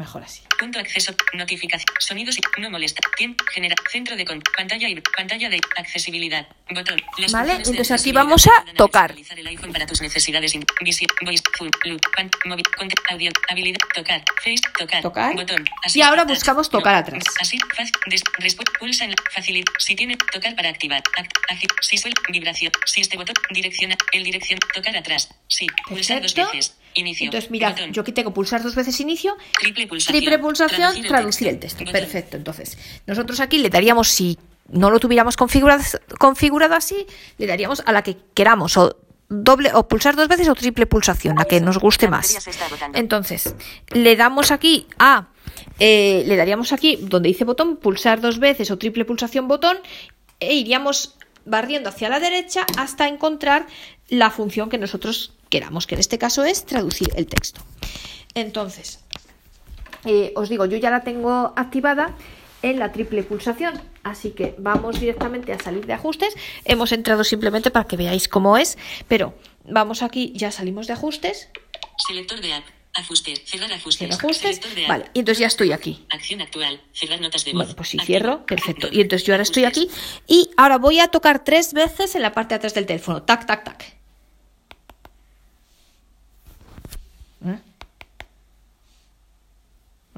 Mejor 0.00 0.22
así. 0.22 0.40
Punto 0.58 0.78
acceso, 0.78 1.12
notificación, 1.34 1.94
sonidos 1.98 2.38
y 2.38 2.60
no 2.62 2.70
molesta. 2.70 3.02
Tiempo, 3.18 3.44
genera, 3.52 3.76
centro 3.92 4.16
de 4.16 4.24
con, 4.24 4.40
pantalla 4.56 4.88
y 4.88 4.98
pantalla 4.98 5.50
de 5.50 5.60
accesibilidad. 5.76 6.48
Botón. 6.70 6.98
vale, 7.30 7.56
entonces 7.56 7.90
aquí 7.90 8.10
vamos 8.10 8.46
a 8.46 8.64
tocar. 8.76 9.14
El 9.36 9.46
iPhone 9.46 9.74
para 9.74 9.84
tus 9.84 10.00
necesidades. 10.00 10.54
Voice, 10.80 11.42
full, 11.52 11.68
loop, 11.84 12.00
pan, 12.16 12.30
móvil, 12.46 12.64
content, 12.78 12.98
audio, 13.10 13.30
habilidad, 13.50 13.78
tocar, 13.94 14.24
face, 14.42 14.62
tocar. 14.78 15.02
Tocar. 15.02 15.34
Botón. 15.34 15.68
Así, 15.84 15.98
y 15.98 16.02
ahora 16.02 16.24
buscamos 16.24 16.70
tocar 16.70 16.94
atrás. 16.94 17.22
Así, 17.38 17.58
fácil, 17.76 17.92
des, 18.06 18.56
pulsa 18.78 19.04
en 19.04 19.14
facilidad. 19.30 19.66
Si 19.76 19.94
tiene, 19.94 20.16
tocar 20.32 20.56
para 20.56 20.70
activar. 20.70 21.02
Act, 21.18 21.32
agi, 21.50 21.66
si 21.82 21.98
suel, 21.98 22.14
vibración. 22.32 22.72
Si 22.86 23.02
este 23.02 23.18
botón, 23.18 23.34
direcciona, 23.50 23.98
el 24.12 24.24
dirección, 24.24 24.60
tocar 24.72 24.96
atrás. 24.96 25.28
Sí, 25.46 25.66
pulsar 25.86 26.22
dos 26.22 26.34
veces. 26.34 26.79
Inicio. 26.94 27.26
Entonces, 27.26 27.50
mira, 27.50 27.74
yo 27.90 28.02
aquí 28.02 28.12
tengo 28.12 28.32
pulsar 28.32 28.62
dos 28.62 28.74
veces 28.74 28.98
inicio, 29.00 29.36
triple 29.60 29.86
pulsación, 29.86 30.18
triple 30.18 30.38
pulsación 30.38 31.02
traducir, 31.02 31.48
el 31.48 31.58
texto. 31.58 31.84
Perfecto. 31.84 32.36
Entonces, 32.36 32.76
nosotros 33.06 33.40
aquí 33.40 33.58
le 33.58 33.70
daríamos, 33.70 34.08
si 34.08 34.38
no 34.68 34.90
lo 34.90 34.98
tuviéramos 34.98 35.36
configurado, 35.36 35.82
configurado 36.18 36.74
así, 36.74 37.06
le 37.38 37.46
daríamos 37.46 37.82
a 37.86 37.92
la 37.92 38.02
que 38.02 38.16
queramos, 38.34 38.76
o 38.76 38.96
doble, 39.28 39.70
o 39.72 39.86
pulsar 39.86 40.16
dos 40.16 40.28
veces 40.28 40.48
o 40.48 40.54
triple 40.54 40.86
pulsación, 40.86 41.36
la 41.36 41.44
que 41.44 41.60
nos 41.60 41.78
guste 41.78 42.08
más. 42.08 42.36
Entonces, 42.94 43.54
le 43.90 44.16
damos 44.16 44.50
aquí 44.50 44.86
a, 44.98 45.28
eh, 45.78 46.24
le 46.26 46.36
daríamos 46.36 46.72
aquí 46.72 46.98
donde 47.00 47.28
dice 47.28 47.44
botón, 47.44 47.76
pulsar 47.76 48.20
dos 48.20 48.38
veces 48.38 48.70
o 48.70 48.78
triple 48.78 49.04
pulsación 49.04 49.46
botón, 49.46 49.78
e 50.40 50.54
iríamos 50.54 51.16
barriendo 51.44 51.88
hacia 51.88 52.08
la 52.08 52.20
derecha 52.20 52.66
hasta 52.76 53.08
encontrar 53.08 53.66
la 54.08 54.30
función 54.30 54.68
que 54.68 54.78
nosotros 54.78 55.34
queramos, 55.50 55.86
que 55.86 55.96
en 55.96 56.00
este 56.00 56.18
caso 56.18 56.44
es 56.44 56.64
traducir 56.64 57.10
el 57.16 57.26
texto. 57.26 57.60
Entonces, 58.34 59.00
eh, 60.04 60.32
os 60.36 60.48
digo, 60.48 60.64
yo 60.64 60.78
ya 60.78 60.90
la 60.90 61.02
tengo 61.02 61.52
activada 61.56 62.16
en 62.62 62.78
la 62.78 62.92
triple 62.92 63.22
pulsación, 63.22 63.80
así 64.02 64.30
que 64.30 64.54
vamos 64.58 65.00
directamente 65.00 65.52
a 65.52 65.58
salir 65.58 65.86
de 65.86 65.92
ajustes. 65.92 66.34
Hemos 66.64 66.92
entrado 66.92 67.24
simplemente 67.24 67.70
para 67.70 67.86
que 67.86 67.96
veáis 67.96 68.28
cómo 68.28 68.56
es, 68.56 68.78
pero 69.08 69.34
vamos 69.64 70.02
aquí, 70.02 70.32
ya 70.34 70.50
salimos 70.52 70.86
de 70.86 70.94
ajustes. 70.94 71.48
Selector 72.06 72.40
de 72.40 72.54
app. 72.54 72.64
Ajustes, 72.92 73.42
cerrar 73.44 73.72
ajustes. 73.72 74.10
ajustes. 74.10 74.60
Vale, 74.88 75.06
y 75.14 75.20
entonces 75.20 75.38
ya 75.38 75.46
estoy 75.46 75.70
aquí. 75.70 76.04
Acción 76.10 76.40
actual, 76.40 76.80
cerrar 76.92 77.20
notas 77.20 77.44
de 77.44 77.52
voz. 77.52 77.58
Bueno, 77.62 77.76
pues 77.76 77.88
si 77.88 77.98
cierro, 78.00 78.44
perfecto. 78.46 78.88
Y 78.90 79.00
entonces 79.00 79.26
yo 79.26 79.32
ahora 79.32 79.44
estoy 79.44 79.64
aquí 79.64 79.88
y 80.26 80.50
ahora 80.56 80.76
voy 80.78 80.98
a 80.98 81.06
tocar 81.06 81.44
tres 81.44 81.72
veces 81.72 82.16
en 82.16 82.22
la 82.22 82.32
parte 82.32 82.54
de 82.54 82.56
atrás 82.56 82.74
del 82.74 82.86
teléfono. 82.86 83.22
Tac, 83.22 83.46
tac, 83.46 83.64
tac. 83.64 83.99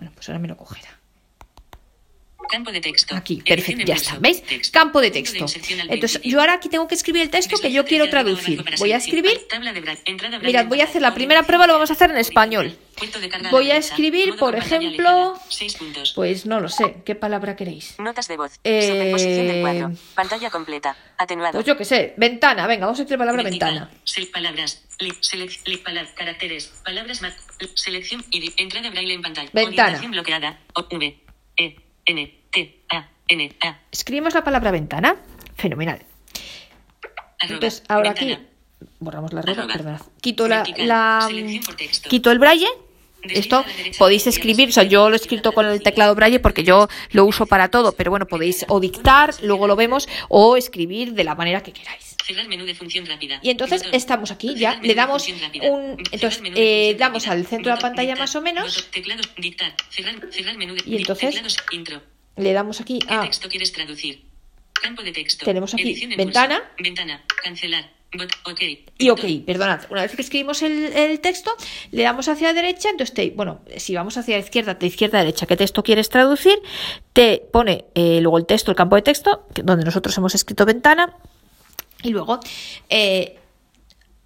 Bueno, 0.02 0.16
pues 0.16 0.28
ahora 0.28 0.40
me 0.40 0.48
lo 0.48 0.56
cogerá. 0.56 1.01
Campo 2.52 2.70
de 2.70 2.82
texto. 2.82 3.16
Aquí, 3.16 3.36
perfecto, 3.40 3.82
ya 3.86 3.94
está. 3.94 4.18
¿Veis? 4.18 4.42
Texto. 4.42 4.78
Campo 4.78 5.00
de 5.00 5.10
texto. 5.10 5.46
Entonces, 5.88 6.20
yo 6.22 6.38
ahora 6.38 6.52
aquí 6.52 6.68
tengo 6.68 6.86
que 6.86 6.94
escribir 6.94 7.22
el 7.22 7.30
texto 7.30 7.56
que 7.58 7.72
yo 7.72 7.86
quiero 7.86 8.10
traducir. 8.10 8.62
Voy 8.78 8.92
a 8.92 8.98
escribir. 8.98 9.40
Mirad, 10.42 10.66
voy 10.66 10.82
a 10.82 10.84
hacer 10.84 11.00
la 11.00 11.14
primera 11.14 11.44
prueba, 11.44 11.66
lo 11.66 11.72
vamos 11.72 11.88
a 11.88 11.94
hacer 11.94 12.10
en 12.10 12.18
español. 12.18 12.76
Voy 13.50 13.70
a 13.70 13.78
escribir, 13.78 14.36
por 14.36 14.54
ejemplo. 14.54 15.34
Seis. 15.48 15.78
Pues 16.14 16.44
no 16.44 16.60
lo 16.60 16.68
sé, 16.68 16.96
¿qué 17.06 17.14
palabra 17.14 17.56
queréis? 17.56 17.98
Notas 17.98 18.28
de 18.28 18.36
voz. 18.36 18.52
Eh, 18.64 18.86
Superposición 18.86 19.46
del 19.48 19.60
cuadro. 19.62 19.92
Pantalla 20.14 20.50
completa. 20.50 20.94
Atenuado. 21.16 21.52
Pues 21.54 21.64
yo 21.64 21.78
qué 21.78 21.86
sé, 21.86 22.12
ventana, 22.18 22.66
venga, 22.66 22.84
vamos 22.84 22.98
a 22.98 23.02
escribir 23.02 23.20
la 23.24 23.32
palabra 23.32 23.50
ventana. 23.50 23.90
Sel- 24.04 24.30
palabras. 24.30 24.84
Caracteres. 26.14 26.66
Palabras 26.84 27.22
más. 27.22 27.34
Selección 27.74 28.22
y 28.30 28.52
entrada 28.60 28.90
braille 28.90 29.14
en 29.14 29.22
pantalla. 29.22 29.48
Ventana. 29.54 29.98
Bloqueada. 30.06 30.60
V. 30.90 31.16
E. 31.56 31.76
N. 32.06 32.34
T. 32.50 32.80
A. 32.90 33.08
N. 33.28 33.56
A. 33.62 33.78
Escribimos 33.90 34.34
la 34.34 34.44
palabra 34.44 34.70
ventana. 34.70 35.16
Fenomenal. 35.56 36.02
Arroba. 37.40 37.54
Entonces, 37.54 37.82
ahora 37.88 38.10
aquí 38.10 38.38
borramos 39.00 39.32
la 39.32 39.40
arroba, 39.40 39.62
Arroba. 39.62 39.72
perdonad. 39.74 40.00
Quito 40.20 40.48
la, 40.48 40.64
la- 40.78 41.28
quito 42.08 42.30
el 42.30 42.38
braille. 42.38 42.68
Esto 43.22 43.64
podéis 43.98 44.26
escribir, 44.26 44.70
o 44.70 44.72
sea, 44.72 44.82
yo 44.82 45.08
lo 45.08 45.14
he 45.14 45.16
escrito 45.16 45.52
con 45.52 45.64
el 45.66 45.80
teclado 45.80 46.12
braille 46.16 46.40
porque 46.40 46.64
yo 46.64 46.88
lo 47.12 47.24
uso 47.24 47.46
para 47.46 47.68
todo, 47.68 47.92
pero 47.92 48.10
bueno, 48.10 48.26
podéis 48.26 48.64
o 48.68 48.80
dictar, 48.80 49.32
luego 49.44 49.68
lo 49.68 49.76
vemos, 49.76 50.08
o 50.28 50.56
escribir 50.56 51.12
de 51.14 51.22
la 51.22 51.36
manera 51.36 51.62
que 51.62 51.72
queráis. 51.72 52.11
Cerrar 52.24 52.46
menú 52.48 52.64
de 52.64 52.74
función 52.74 53.06
rápida. 53.06 53.40
Y 53.42 53.50
entonces 53.50 53.82
estamos 53.92 54.30
aquí, 54.30 54.54
ya 54.54 54.78
le 54.80 54.94
damos 54.94 55.26
un, 55.28 55.96
entonces 56.12 56.42
eh, 56.54 56.94
damos 56.98 57.26
al 57.28 57.46
centro 57.46 57.70
de 57.70 57.76
la 57.76 57.80
pantalla 57.82 58.16
más 58.16 58.34
o 58.36 58.40
menos 58.42 58.88
Y 60.86 60.96
entonces- 60.96 61.34
le 62.36 62.52
damos 62.52 62.80
aquí 62.80 62.98
¿Qué 63.00 63.12
a? 63.12 63.28
Campo 64.80 65.02
de 65.02 65.12
texto. 65.12 65.44
Tenemos 65.44 65.74
aquí 65.74 66.06
ventana. 66.16 66.62
Ventana. 66.78 67.22
Cancelar. 67.42 67.90
Y 68.98 69.08
ok, 69.08 69.20
perdonad, 69.46 69.80
una 69.90 70.02
vez 70.02 70.14
que 70.14 70.20
escribimos 70.20 70.60
el, 70.62 70.92
el 70.92 71.20
texto, 71.20 71.50
le 71.92 72.02
damos 72.02 72.28
hacia 72.28 72.48
la 72.48 72.52
derecha, 72.52 72.90
entonces 72.90 73.14
te, 73.14 73.30
bueno, 73.30 73.62
si 73.78 73.94
vamos 73.94 74.18
hacia 74.18 74.36
la 74.36 74.44
izquierda, 74.44 74.74
de 74.74 74.86
izquierda 74.86 75.18
a 75.18 75.24
derecha, 75.24 75.46
¿qué 75.46 75.56
texto 75.56 75.82
quieres 75.82 76.10
traducir? 76.10 76.58
Te 77.14 77.42
pone 77.50 77.86
eh, 77.94 78.20
luego 78.20 78.36
el 78.36 78.44
texto, 78.44 78.70
el 78.70 78.76
campo 78.76 78.96
de 78.96 79.02
texto, 79.02 79.46
donde 79.54 79.86
nosotros 79.86 80.14
hemos 80.18 80.34
escrito 80.34 80.66
ventana, 80.66 81.16
y 82.02 82.10
luego 82.10 82.40
eh, 82.88 83.38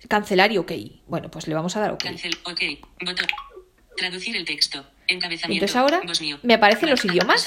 cancelar 0.08 0.52
y 0.52 0.58
ok. 0.58 0.72
Bueno, 1.06 1.30
pues 1.30 1.46
le 1.48 1.54
vamos 1.54 1.76
a 1.76 1.80
dar 1.80 1.92
ok. 1.92 2.02
Cancel. 2.02 2.36
Ok. 2.44 2.60
Traducir 3.96 4.36
el 4.36 4.44
texto. 4.44 4.84
Encabezamiento. 5.08 5.66
Entonces 5.66 5.76
ahora 5.76 6.00
me 6.42 6.54
aparecen 6.54 6.90
los 6.90 7.04
idiomas. 7.04 7.46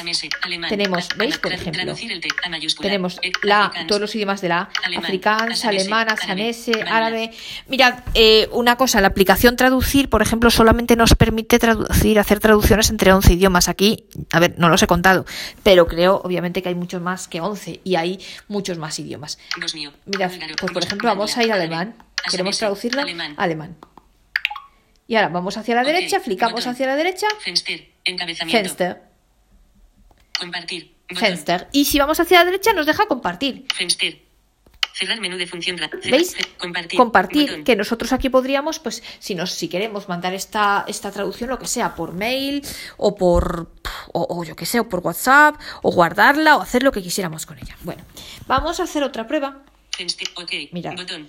Tenemos, 0.70 1.10
¿veis? 1.18 1.38
Por 1.38 1.52
ejemplo. 1.52 1.94
Tenemos 2.82 3.20
Eh, 3.22 3.32
la, 3.44 3.72
todos 3.88 4.00
los 4.00 4.16
idiomas 4.16 4.40
de 4.40 4.48
la 4.48 4.70
asamese, 5.52 5.68
alemana, 5.68 6.16
sanese, 6.16 6.72
árabe. 6.84 7.32
Mirad, 7.68 8.00
eh, 8.14 8.48
una 8.54 8.78
cosa, 8.78 9.02
la 9.02 9.08
aplicación 9.10 9.58
traducir, 9.58 10.10
por 10.10 10.22
ejemplo, 10.22 10.50
solamente 10.50 10.96
nos 10.96 11.16
permite 11.16 11.60
traducir, 11.60 12.18
hacer 12.18 12.40
traducciones 12.40 12.90
entre 12.92 13.12
11 13.12 13.34
idiomas. 13.34 13.68
Aquí, 13.68 14.06
a 14.32 14.40
ver, 14.40 14.56
no 14.58 14.70
los 14.70 14.82
he 14.82 14.88
contado, 14.88 15.26
pero 15.62 15.86
creo, 15.86 16.22
obviamente, 16.24 16.62
que 16.64 16.70
hay 16.70 16.76
muchos 16.76 17.02
más 17.02 17.28
que 17.28 17.42
11 17.42 17.82
y 17.84 17.96
hay 17.96 18.20
muchos 18.48 18.78
más 18.78 18.98
idiomas. 19.00 19.38
Mirad, 20.06 20.32
pues 20.60 20.72
por 20.72 20.84
ejemplo, 20.84 21.10
vamos 21.10 21.36
a 21.36 21.44
ir 21.44 21.52
a 21.52 21.56
alemán. 21.56 21.96
Queremos 22.30 22.56
asamese, 22.56 22.60
traducirlo 22.60 23.02
Alemán. 23.02 23.34
a 23.38 23.44
alemán. 23.44 23.78
Y 25.10 25.16
ahora 25.16 25.30
vamos 25.30 25.58
hacia 25.58 25.74
la 25.74 25.84
derecha, 25.84 26.20
flicamos 26.20 26.62
botón. 26.62 26.72
hacia 26.74 26.86
la 26.86 26.96
derecha, 26.96 27.26
Fenster. 27.40 27.90
Encabezamiento. 28.06 28.62
Fenster, 28.62 29.02
Compartir. 30.40 30.94
Botón. 31.10 31.18
Fenster. 31.18 31.68
Y 31.72 31.86
si 31.86 31.98
vamos 31.98 32.20
hacia 32.20 32.38
la 32.38 32.46
derecha, 32.46 32.74
nos 32.74 32.86
deja 32.86 33.08
compartir. 33.08 33.66
Fenster. 33.74 34.22
Cerrar 34.94 35.20
menú 35.20 35.38
de 35.38 35.48
función. 35.48 35.78
¿Veis? 36.12 36.38
Compartir. 36.96 37.64
Que 37.64 37.76
nosotros 37.76 38.14
aquí 38.14 38.30
podríamos, 38.30 38.78
pues, 38.78 39.02
si 39.18 39.34
nos, 39.34 39.52
si 39.52 39.68
queremos 39.68 40.08
mandar 40.10 40.36
esta, 40.36 40.86
esta 40.88 41.10
traducción, 41.10 41.50
lo 41.50 41.58
que 41.58 41.66
sea, 41.66 41.96
por 41.96 42.14
mail, 42.14 42.62
o 42.98 43.16
por, 43.16 43.72
o, 44.14 44.28
o 44.30 44.44
yo 44.44 44.56
que 44.56 44.68
sé, 44.68 44.80
o 44.80 44.88
por 44.90 45.00
WhatsApp, 45.00 45.56
o 45.82 45.92
guardarla, 45.92 46.56
o 46.58 46.62
hacer 46.62 46.84
lo 46.84 46.92
que 46.92 47.02
quisiéramos 47.02 47.48
con 47.48 47.58
ella. 47.58 47.76
Bueno, 47.82 48.04
vamos 48.46 48.80
a 48.80 48.84
hacer 48.84 49.02
otra 49.02 49.26
prueba. 49.26 49.64
Fenster. 49.90 50.28
Ok. 50.36 50.52
Mira. 50.72 50.92
Botón. 50.92 51.28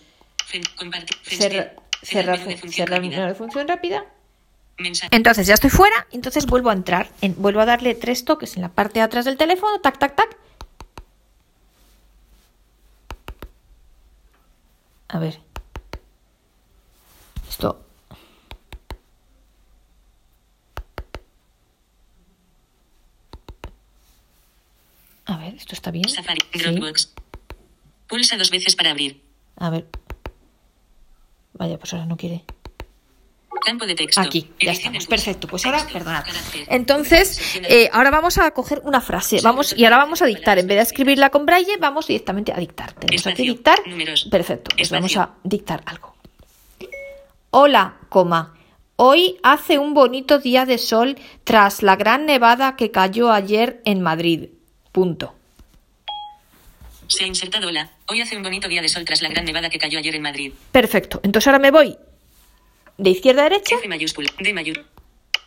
Compartir. 0.76 1.16
Fenster. 1.22 1.79
Cerrar, 2.02 2.38
cerrar 2.38 2.90
rápida. 3.00 3.16
menú 3.16 3.26
de 3.28 3.34
función 3.34 3.68
rápida. 3.68 4.04
Entonces 5.10 5.46
ya 5.46 5.54
estoy 5.54 5.68
fuera, 5.70 6.06
entonces 6.10 6.46
vuelvo 6.46 6.70
a 6.70 6.72
entrar, 6.72 7.10
en- 7.20 7.34
vuelvo 7.40 7.60
a 7.60 7.66
darle 7.66 7.94
tres 7.94 8.24
toques 8.24 8.56
en 8.56 8.62
la 8.62 8.70
parte 8.70 8.94
de 9.00 9.02
atrás 9.02 9.26
del 9.26 9.36
teléfono, 9.36 9.78
tac, 9.80 9.98
tac, 9.98 10.16
tac. 10.16 10.36
A 15.08 15.18
ver. 15.18 15.38
Esto. 17.48 17.84
A 25.26 25.36
ver, 25.36 25.54
esto 25.54 25.74
está 25.74 25.90
bien. 25.90 26.08
Safari. 26.08 26.40
Sí. 26.52 26.58
Dropbox. 26.60 27.12
Pulsa 28.08 28.36
dos 28.36 28.50
veces 28.50 28.74
para 28.74 28.90
abrir. 28.90 29.22
A 29.56 29.70
ver. 29.70 29.86
Vaya, 31.60 31.78
pues 31.78 31.92
ahora 31.92 32.06
no 32.06 32.16
quiere. 32.16 32.42
Campo 33.62 33.84
de 33.84 33.94
texto. 33.94 34.18
Aquí, 34.18 34.50
ya 34.58 34.72
estamos. 34.72 35.06
Perfecto, 35.06 35.46
pues 35.46 35.66
ahora, 35.66 35.86
perdonad. 35.92 36.24
Entonces, 36.68 37.38
eh, 37.68 37.90
ahora 37.92 38.10
vamos 38.10 38.38
a 38.38 38.50
coger 38.52 38.80
una 38.84 39.02
frase. 39.02 39.42
Vamos, 39.42 39.74
y 39.76 39.84
ahora 39.84 39.98
vamos 39.98 40.22
a 40.22 40.24
dictar. 40.24 40.58
En 40.58 40.66
vez 40.66 40.78
de 40.78 40.82
escribirla 40.82 41.28
con 41.28 41.44
braille, 41.44 41.76
vamos 41.78 42.06
directamente 42.06 42.50
a 42.54 42.56
dictar. 42.56 42.94
Tenemos 42.94 43.26
aquí 43.26 43.42
dictar. 43.42 43.78
Perfecto, 44.30 44.74
pues 44.74 44.90
vamos 44.90 45.14
a 45.18 45.34
dictar 45.44 45.82
algo. 45.84 46.14
Hola, 47.50 47.98
coma. 48.08 48.54
Hoy 48.96 49.36
hace 49.42 49.78
un 49.78 49.92
bonito 49.92 50.38
día 50.38 50.64
de 50.64 50.78
sol 50.78 51.16
tras 51.44 51.82
la 51.82 51.96
gran 51.96 52.24
nevada 52.24 52.74
que 52.76 52.90
cayó 52.90 53.30
ayer 53.30 53.82
en 53.84 54.00
Madrid. 54.00 54.48
Punto. 54.92 55.34
Se 57.10 57.24
ha 57.24 57.26
insertado 57.26 57.70
la. 57.72 57.90
Hoy 58.06 58.20
hace 58.20 58.36
un 58.36 58.42
bonito 58.44 58.68
día 58.68 58.80
de 58.82 58.88
sol 58.88 59.04
tras 59.04 59.20
la 59.20 59.28
gran 59.28 59.44
nevada 59.44 59.68
que 59.68 59.78
cayó 59.78 59.98
ayer 59.98 60.14
en 60.14 60.22
Madrid. 60.22 60.52
Perfecto. 60.70 61.20
Entonces 61.24 61.48
ahora 61.48 61.58
me 61.58 61.72
voy 61.72 61.96
de 62.98 63.10
izquierda 63.10 63.42
a 63.46 63.48
derecha. 63.50 63.74
F 63.76 63.88
mayúscula. 63.88 64.30
D 64.38 64.54
mayúscula. 64.54 64.86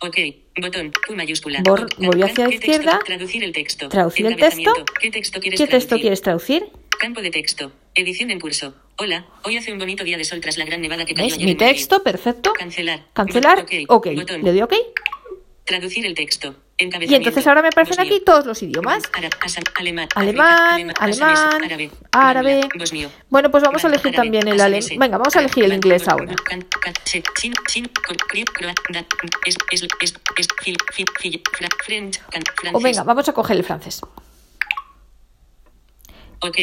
Ok. 0.00 0.16
Botón. 0.60 0.92
Q 1.06 1.14
mayúscula. 1.16 1.62
Bor- 1.62 1.88
voy 1.96 2.22
hacia 2.22 2.48
la 2.48 2.54
izquierda. 2.54 3.00
Traducir 3.06 3.42
el 3.42 3.52
texto. 3.52 3.88
Traducir 3.88 4.26
el 4.26 4.36
texto. 4.36 4.72
¿Qué 5.00 5.10
texto 5.10 5.40
quieres 5.40 5.58
¿Qué 5.58 5.66
texto 5.66 5.88
traducir? 5.88 6.02
quieres 6.02 6.20
traducir? 6.22 6.66
Campo 7.00 7.22
de 7.22 7.30
texto. 7.30 7.72
Edición 7.94 8.30
en 8.30 8.40
curso. 8.40 8.74
Hola. 8.98 9.24
Hoy 9.44 9.56
hace 9.56 9.72
un 9.72 9.78
bonito 9.78 10.04
día 10.04 10.18
de 10.18 10.24
sol 10.24 10.40
tras 10.42 10.58
la 10.58 10.66
gran 10.66 10.82
nevada 10.82 11.06
que 11.06 11.14
cayó 11.14 11.26
¿Ves? 11.28 11.34
ayer 11.34 11.46
Mi 11.46 11.52
en 11.52 11.56
Madrid. 11.58 11.72
texto, 11.76 12.02
perfecto. 12.02 12.52
Cancelar. 12.52 13.06
Cancelar. 13.14 13.60
Ok. 13.60 13.72
Ok. 13.88 14.08
Botón. 14.16 14.42
Le 14.44 14.50
doy 14.52 14.60
ok. 14.62 14.74
Traducir 15.64 16.04
el 16.06 16.14
texto. 16.14 16.54
Y 16.76 17.14
entonces 17.14 17.46
ahora 17.46 17.62
me 17.62 17.68
aparecen 17.68 18.00
aquí 18.00 18.20
todos 18.26 18.44
los 18.46 18.60
idiomas. 18.62 19.02
Alemán, 20.16 20.92
Alemán, 20.98 21.62
árabe. 22.10 22.68
Bueno, 23.30 23.50
pues 23.50 23.62
vamos 23.62 23.84
a 23.84 23.88
elegir 23.88 24.12
también 24.16 24.46
el 24.48 24.60
alemán. 24.60 24.98
Venga, 24.98 25.18
vamos 25.18 25.36
a 25.36 25.40
elegir 25.40 25.64
el 25.64 25.72
inglés 25.72 26.06
ahora. 26.08 26.34
O 32.72 32.80
venga, 32.80 33.02
vamos 33.04 33.28
a 33.28 33.32
coger 33.32 33.56
el 33.56 33.64
francés. 33.64 34.00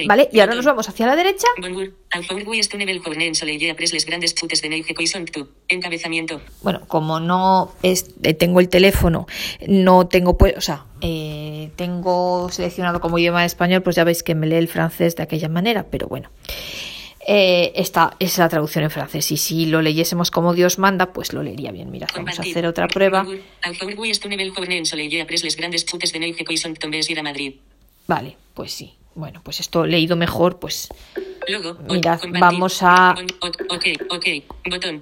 ¿Vale? 0.07 0.29
Y 0.31 0.39
ahora 0.39 0.55
nos 0.55 0.65
vamos 0.65 0.88
hacia 0.89 1.07
la 1.07 1.15
derecha. 1.15 1.47
Encabezamiento. 5.67 6.41
Bueno, 6.61 6.81
como 6.88 7.19
no 7.19 7.73
es, 7.83 8.11
eh, 8.23 8.33
tengo 8.33 8.59
el 8.59 8.69
teléfono, 8.69 9.27
no 9.67 10.07
tengo, 10.07 10.38
pues, 10.38 10.57
o 10.57 10.61
sea, 10.61 10.85
eh, 11.01 11.71
tengo 11.75 12.50
seleccionado 12.51 13.00
como 13.00 13.17
idioma 13.17 13.45
español, 13.45 13.81
pues 13.81 13.95
ya 13.95 14.03
veis 14.03 14.23
que 14.23 14.35
me 14.35 14.47
lee 14.47 14.55
el 14.55 14.67
francés 14.67 15.15
de 15.15 15.23
aquella 15.23 15.50
manera, 15.50 15.85
pero 15.89 16.07
bueno. 16.07 16.29
Eh, 17.27 17.71
esta 17.75 18.15
es 18.19 18.38
la 18.39 18.50
traducción 18.50 18.83
en 18.83 18.89
francés 18.89 19.31
y 19.31 19.38
si 19.38 19.67
lo 19.67 19.83
leyésemos 19.83 20.31
como 20.31 20.53
Dios 20.55 20.79
manda, 20.79 21.13
pues 21.13 21.33
lo 21.33 21.43
leería 21.43 21.71
bien. 21.71 21.91
Mira, 21.91 22.07
vamos 22.15 22.39
a 22.39 22.41
hacer 22.41 22.65
otra 22.65 22.88
prueba. 22.88 23.25
Vale, 28.07 28.38
pues 28.55 28.71
sí. 28.71 28.95
Bueno, 29.15 29.41
pues 29.44 29.60
esto 29.60 29.86
leído 29.86 30.15
mejor, 30.15 30.60
pues 30.60 30.89
Luego, 31.48 31.74
Mirad, 31.89 32.20
vamos 32.39 32.82
a- 32.82 33.15
O- 33.41 33.46
o- 33.48 33.75
ok, 33.75 33.86
ok, 34.10 34.25
botón. 34.70 35.01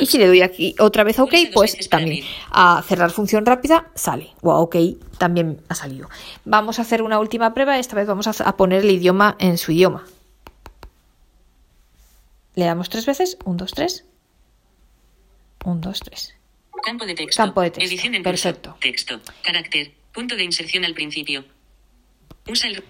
Y 0.00 0.06
si 0.06 0.18
le 0.18 0.28
doy 0.28 0.42
aquí 0.42 0.76
otra 0.78 1.02
vez 1.02 1.18
a 1.18 1.24
OK, 1.24 1.34
pues 1.52 1.88
también 1.88 2.24
a 2.52 2.82
cerrar 2.86 3.10
función 3.10 3.44
rápida 3.44 3.90
sale. 3.96 4.30
O 4.40 4.52
a 4.52 4.60
OK 4.60 4.76
también 5.18 5.60
ha 5.68 5.74
salido. 5.74 6.08
Vamos 6.44 6.78
a 6.78 6.82
hacer 6.82 7.02
una 7.02 7.18
última 7.18 7.52
prueba. 7.52 7.76
Esta 7.78 7.96
vez 7.96 8.06
vamos 8.06 8.28
a, 8.28 8.56
poner 8.56 8.82
el 8.84 8.90
idioma 8.92 9.34
en 9.40 9.58
su 9.58 9.72
idioma. 9.72 10.04
Le 12.54 12.64
damos 12.64 12.88
tres 12.88 13.06
veces. 13.06 13.38
Un, 13.44 13.56
dos, 13.56 13.72
tres. 13.72 14.04
Un, 15.64 15.80
dos, 15.80 15.98
tres. 15.98 16.34
Campo 16.84 17.04
de 17.04 17.14
texto. 17.14 17.42
Campo 17.42 17.60
de 17.60 17.70
texto. 17.72 17.88
Edición 17.88 18.14
en 18.14 18.22
curso. 18.22 18.44
Perfecto. 18.44 18.76
Texto. 18.80 19.20
Carácter. 19.42 19.92
Punto 20.16 20.34
de 20.34 20.44
inserción 20.44 20.84
al 20.86 20.94
principio. 20.94 21.44
Usa 22.48 22.70
el. 22.70 22.82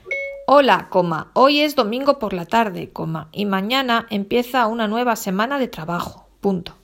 Hola, 0.46 0.86
coma, 0.90 1.32
hoy 1.34 1.60
es 1.60 1.74
domingo 1.74 2.20
por 2.20 2.32
la 2.32 2.46
tarde, 2.46 2.90
coma, 2.92 3.28
y 3.32 3.46
mañana 3.46 4.06
empieza 4.10 4.68
una 4.68 4.86
nueva 4.86 5.16
semana 5.16 5.58
de 5.58 5.66
trabajo. 5.66 6.28
Punto. 6.40 6.78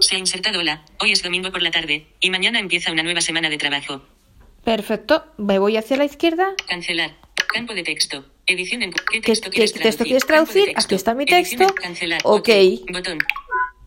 Se 0.00 0.16
ha 0.16 0.18
insertado 0.18 0.60
hola. 0.60 0.82
Hoy 1.00 1.12
es 1.12 1.22
domingo 1.22 1.52
por 1.52 1.60
la 1.60 1.70
tarde. 1.70 2.06
Y 2.18 2.30
mañana 2.30 2.58
empieza 2.60 2.90
una 2.90 3.02
nueva 3.02 3.20
semana 3.20 3.50
de 3.50 3.58
trabajo. 3.58 4.00
Perfecto. 4.64 5.26
Me 5.36 5.58
voy 5.58 5.76
hacia 5.76 5.98
la 5.98 6.06
izquierda. 6.06 6.54
Cancelar. 6.66 7.14
Campo 7.52 7.74
de 7.74 7.82
texto. 7.82 8.24
Edición 8.46 8.82
en. 8.82 8.92
¿Qué 8.92 9.02
¿Qué- 9.12 9.20
texto 9.20 9.50
qué 9.50 9.56
quieres 9.56 9.72
texto 9.74 10.04
traducir? 10.04 10.06
quieres 10.06 10.26
traducir? 10.26 10.72
Aquí 10.76 10.94
está 10.94 11.14
mi 11.14 11.24
Edición 11.24 11.58
texto. 11.58 11.64
en 11.76 11.82
Cancelar. 11.82 12.20
Ok. 12.24 12.48
Botón. 12.90 13.18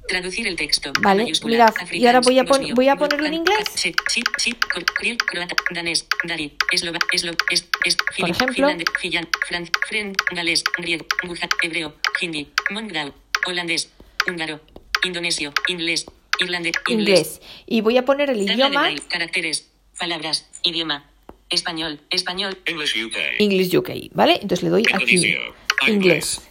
Traducir 0.08 0.48
el 0.48 0.56
texto. 0.56 0.92
Vale, 1.02 1.24
Afrikaans, 1.24 1.94
y 1.94 2.06
ahora 2.06 2.20
voy 2.22 2.38
a 2.40 2.44
pon- 2.44 2.60
bosnio, 2.60 2.76
voy 2.76 2.88
a 2.90 2.96
ponerlo 2.96 3.26
en 3.26 3.34
inglés. 3.34 3.58
Danés, 5.74 6.06
Por 8.20 8.30
ejemplo. 8.30 8.68
galés, 10.32 10.64
griego, 10.78 11.06
gujat, 11.24 11.52
hebreo, 11.64 11.96
hindi, 12.22 12.52
mongol, 12.70 13.14
holandés, 13.48 13.90
húngaro, 14.28 14.60
indonesio, 15.04 15.54
inglés, 15.68 16.06
irlandés, 16.40 16.74
Inglés. 16.88 17.42
Y 17.66 17.82
voy 17.82 17.98
a 17.98 18.06
poner 18.06 18.30
el 18.30 18.42
idioma 18.42 18.82
braille, 18.82 19.02
caracteres, 19.10 19.72
palabras, 19.98 20.48
idioma, 20.64 21.10
español, 21.50 22.00
español, 22.12 22.58
English 22.66 23.04
UK. 23.06 23.16
English 23.40 23.76
UK, 23.76 23.90
¿vale? 24.14 24.34
Entonces 24.34 24.64
le 24.64 24.70
doy 24.70 24.84
aquí 24.94 25.26
inglés. 25.88 26.42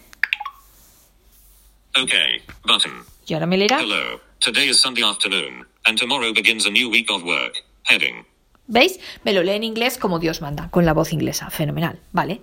Okay. 1.96 2.42
Button. 2.64 3.04
Y 3.26 3.34
ahora 3.34 3.46
me 3.46 3.56
leerá. 3.56 3.80
Hello. 3.80 4.20
Today 4.40 4.68
is 4.68 4.80
Sunday 4.80 5.02
afternoon, 5.02 5.66
and 5.86 5.98
tomorrow 5.98 6.32
begins 6.32 6.66
a 6.66 6.70
new 6.70 6.90
week 6.90 7.10
of 7.10 7.22
work. 7.22 7.64
Heading. 7.84 8.26
¿Veis? 8.66 8.98
Me 9.24 9.32
lo 9.32 9.42
lee 9.42 9.52
en 9.52 9.62
inglés 9.62 9.98
como 9.98 10.18
Dios 10.18 10.40
manda, 10.40 10.70
con 10.70 10.86
la 10.86 10.92
voz 10.94 11.12
inglesa. 11.12 11.50
Fenomenal, 11.50 12.00
¿vale? 12.12 12.40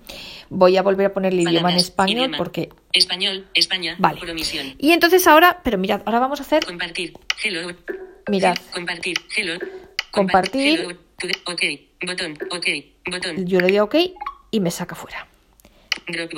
Voy 0.50 0.78
a 0.78 0.84
volver 0.84 1.08
a 1.08 1.14
poner 1.14 1.34
el 1.34 1.40
idioma 1.40 1.72
en 1.72 1.78
español 1.78 2.18
idioma, 2.18 2.38
porque... 2.38 2.70
español, 2.94 3.48
España, 3.54 3.96
Vale. 3.98 4.20
por 4.20 4.30
omisión. 4.30 4.76
Y 4.78 4.92
entonces 4.92 5.26
ahora, 5.26 5.62
pero 5.64 5.78
mirad, 5.80 6.02
ahora 6.06 6.20
vamos 6.20 6.40
a 6.40 6.44
hacer... 6.44 6.64
Compartir. 6.66 7.14
Hello. 7.44 7.74
Mirad. 8.30 8.56
Compartir. 8.72 9.18
Hello. 9.36 9.60
Compartir. 10.12 10.80
Hello. 10.80 10.96
Ok. 11.46 11.62
Botón. 12.06 12.38
Ok. 12.52 12.68
Botón. 13.10 13.46
Yo 13.48 13.60
le 13.60 13.68
doy 13.68 13.78
a 13.78 13.84
OK 13.84 13.96
y 14.52 14.60
me 14.60 14.70
saca 14.70 14.96
fuera. 14.96 15.28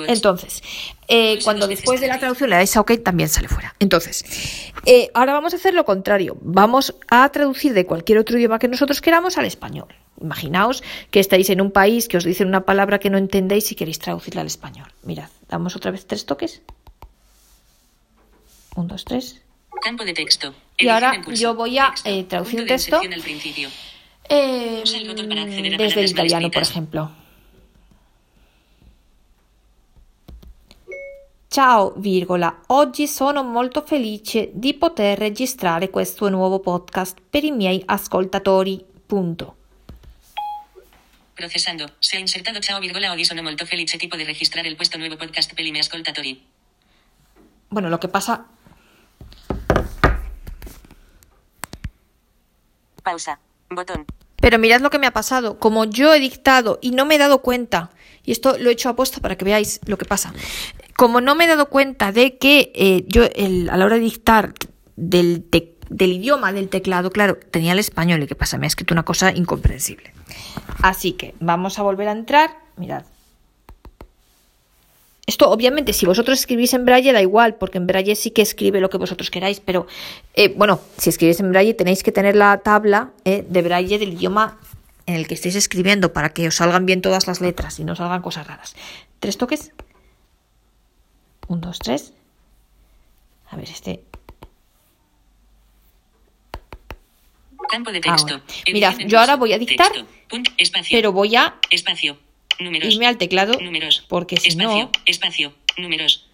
Entonces, 0.08 0.62
eh, 1.08 1.38
cuando 1.42 1.66
después 1.66 2.00
de 2.00 2.08
la 2.08 2.18
traducción 2.18 2.50
le 2.50 2.56
dais 2.56 2.76
a 2.76 2.80
OK, 2.80 2.92
también 3.02 3.28
sale 3.28 3.48
fuera. 3.48 3.74
Entonces, 3.78 4.72
eh, 4.86 5.10
ahora 5.14 5.32
vamos 5.32 5.52
a 5.52 5.56
hacer 5.56 5.74
lo 5.74 5.84
contrario. 5.84 6.36
Vamos 6.40 6.94
a 7.08 7.28
traducir 7.30 7.72
de 7.72 7.86
cualquier 7.86 8.18
otro 8.18 8.38
idioma 8.38 8.58
que 8.58 8.68
nosotros 8.68 9.00
queramos 9.00 9.38
al 9.38 9.46
español. 9.46 9.88
Imaginaos 10.20 10.82
que 11.10 11.20
estáis 11.20 11.50
en 11.50 11.60
un 11.60 11.70
país 11.70 12.08
que 12.08 12.16
os 12.16 12.24
dicen 12.24 12.48
una 12.48 12.64
palabra 12.64 12.98
que 12.98 13.10
no 13.10 13.18
entendéis 13.18 13.72
y 13.72 13.74
queréis 13.74 13.98
traducirla 13.98 14.42
al 14.42 14.46
español. 14.46 14.88
Mirad, 15.02 15.28
damos 15.48 15.76
otra 15.76 15.90
vez 15.90 16.06
tres 16.06 16.24
toques. 16.26 16.62
Un, 18.76 18.88
dos, 18.88 19.04
tres. 19.04 19.40
Campo 19.82 20.04
de 20.04 20.14
texto. 20.14 20.54
Y 20.78 20.88
ahora 20.88 21.20
yo 21.32 21.54
voy 21.54 21.78
a, 21.78 21.94
eh, 22.04 22.24
traducir 22.24 22.66
texto. 22.66 23.00
desde 25.78 26.00
el 26.00 26.10
italiano, 26.10 26.50
por 26.50 26.62
ejemplo. 26.62 27.10
Ciao, 31.54 31.92
virgola. 31.98 32.62
Oggi 32.66 33.06
sono 33.06 33.44
molto 33.44 33.82
felice 33.82 34.50
di 34.54 34.74
poter 34.74 35.16
registrare 35.16 35.88
questo 35.88 36.28
nuovo 36.28 36.58
podcast 36.58 37.18
per 37.30 37.44
i 37.44 37.52
miei 37.52 37.80
ascoltatori. 37.86 38.84
Punto. 39.06 39.56
Procesando. 41.32 41.92
Se 42.00 42.16
ha 42.16 42.18
insertado 42.18 42.58
ciao 42.58 42.80
virgola 42.80 43.12
oggi 43.12 43.24
sono 43.24 43.40
molto 43.40 43.66
felice 43.66 43.98
tipo 43.98 44.16
de 44.16 44.24
registrar 44.24 44.66
el 44.66 44.74
puesto 44.74 44.98
nuevo 44.98 45.14
podcast 45.14 45.54
per 45.54 45.64
i 45.64 45.70
miei 45.70 45.82
ascoltatori. 45.82 46.44
Bueno, 47.68 47.88
lo 47.88 48.00
que 48.00 48.08
pasa. 48.08 48.48
Pausa. 53.04 53.38
Botón. 53.68 54.06
Pero 54.40 54.58
mirad 54.58 54.80
lo 54.80 54.90
que 54.90 54.98
me 54.98 55.06
ha 55.06 55.12
pasado. 55.12 55.60
Como 55.60 55.84
yo 55.84 56.12
he 56.12 56.18
dictado 56.18 56.80
y 56.82 56.90
no 56.90 57.04
me 57.06 57.14
he 57.14 57.18
dado 57.18 57.42
cuenta, 57.42 57.90
y 58.24 58.32
esto 58.32 58.56
lo 58.58 58.70
he 58.70 58.72
hecho 58.72 58.88
a 58.88 58.96
posta 58.96 59.20
para 59.20 59.36
que 59.36 59.44
veáis 59.44 59.80
lo 59.86 59.98
que 59.98 60.04
pasa. 60.04 60.32
Como 60.96 61.20
no 61.20 61.34
me 61.34 61.44
he 61.44 61.48
dado 61.48 61.68
cuenta 61.68 62.12
de 62.12 62.38
que 62.38 62.72
eh, 62.74 63.04
yo 63.06 63.24
a 63.24 63.76
la 63.76 63.84
hora 63.84 63.96
de 63.96 64.00
dictar 64.00 64.54
del 64.96 66.12
idioma 66.12 66.52
del 66.52 66.68
teclado, 66.68 67.10
claro, 67.10 67.38
tenía 67.50 67.72
el 67.72 67.78
español 67.78 68.22
y 68.22 68.26
qué 68.26 68.34
pasa, 68.34 68.58
me 68.58 68.66
ha 68.66 68.68
escrito 68.68 68.94
una 68.94 69.02
cosa 69.02 69.32
incomprensible. 69.32 70.12
Así 70.82 71.12
que 71.12 71.34
vamos 71.40 71.78
a 71.78 71.82
volver 71.82 72.08
a 72.08 72.12
entrar. 72.12 72.50
Mirad. 72.76 73.04
Esto, 75.26 75.50
obviamente, 75.50 75.94
si 75.94 76.04
vosotros 76.04 76.38
escribís 76.38 76.74
en 76.74 76.84
braille, 76.84 77.12
da 77.12 77.22
igual, 77.22 77.54
porque 77.54 77.78
en 77.78 77.86
braille 77.86 78.14
sí 78.14 78.30
que 78.30 78.42
escribe 78.42 78.80
lo 78.80 78.90
que 78.90 78.98
vosotros 78.98 79.30
queráis, 79.30 79.58
pero 79.58 79.86
eh, 80.34 80.52
bueno, 80.54 80.80
si 80.98 81.08
escribís 81.08 81.40
en 81.40 81.50
braille 81.50 81.72
tenéis 81.72 82.02
que 82.02 82.12
tener 82.12 82.36
la 82.36 82.58
tabla 82.58 83.12
eh, 83.24 83.44
de 83.48 83.62
braille 83.62 83.98
del 83.98 84.12
idioma 84.12 84.58
en 85.06 85.14
el 85.14 85.26
que 85.26 85.34
estéis 85.34 85.54
escribiendo 85.56 86.12
para 86.12 86.30
que 86.30 86.48
os 86.48 86.56
salgan 86.56 86.86
bien 86.86 87.02
todas 87.02 87.26
las 87.26 87.40
letras 87.40 87.78
y 87.78 87.84
no 87.84 87.94
salgan 87.96 88.22
cosas 88.22 88.46
raras. 88.46 88.74
¿Tres 89.20 89.36
toques? 89.38 89.72
Un, 91.48 91.60
dos, 91.60 91.78
tres. 91.78 92.14
A 93.50 93.56
ver, 93.56 93.68
este. 93.68 94.00
Campo 97.68 97.92
de 97.92 98.00
texto. 98.00 98.34
Ahora. 98.34 98.44
Mirad, 98.72 98.98
yo 99.06 99.18
ahora 99.18 99.36
voy 99.36 99.52
a 99.52 99.58
dictar, 99.58 99.90
Texto. 99.92 100.08
Punto. 100.28 100.50
Espacio. 100.58 100.96
pero 100.96 101.12
voy 101.12 101.34
a 101.36 101.56
Espacio. 101.70 102.18
Números. 102.60 102.92
irme 102.92 103.06
al 103.06 103.18
teclado, 103.18 103.58
Números. 103.60 104.04
porque 104.08 104.36
si 104.36 104.48
espacio, 104.48 104.84
no, 104.84 104.90
Espacio. 105.06 105.54
Números. 105.76 106.28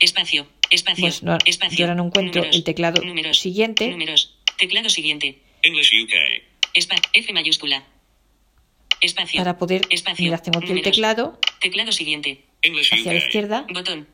Espacio. 0.00 0.46
Espacio. 0.70 1.02
Pues 1.02 1.22
no, 1.22 1.36
espacio. 1.44 1.78
yo 1.78 1.84
ahora 1.84 1.94
no 1.94 2.06
encuentro 2.06 2.40
números, 2.40 2.56
el 2.56 2.64
teclado 2.64 3.02
números, 3.02 3.38
siguiente. 3.38 3.90
Números. 3.90 4.36
Teclado 4.58 4.88
siguiente. 4.88 5.38
English 5.62 5.90
UK. 6.02 6.53
Espa 6.74 6.96
F 7.12 7.32
mayúscula. 7.32 7.84
Espacio. 9.00 9.38
para 9.40 9.58
poder. 9.58 9.82
Espacio. 9.90 10.24
Mirad, 10.24 10.40
tengo 10.42 10.58
aquí 10.60 10.72
el 10.72 10.82
teclado 10.82 11.38
Teclado 11.60 11.92
siguiente. 11.92 12.44
Hacia 12.62 13.12
la 13.12 13.18
izquierda. 13.18 13.66
Botón. 13.72 14.08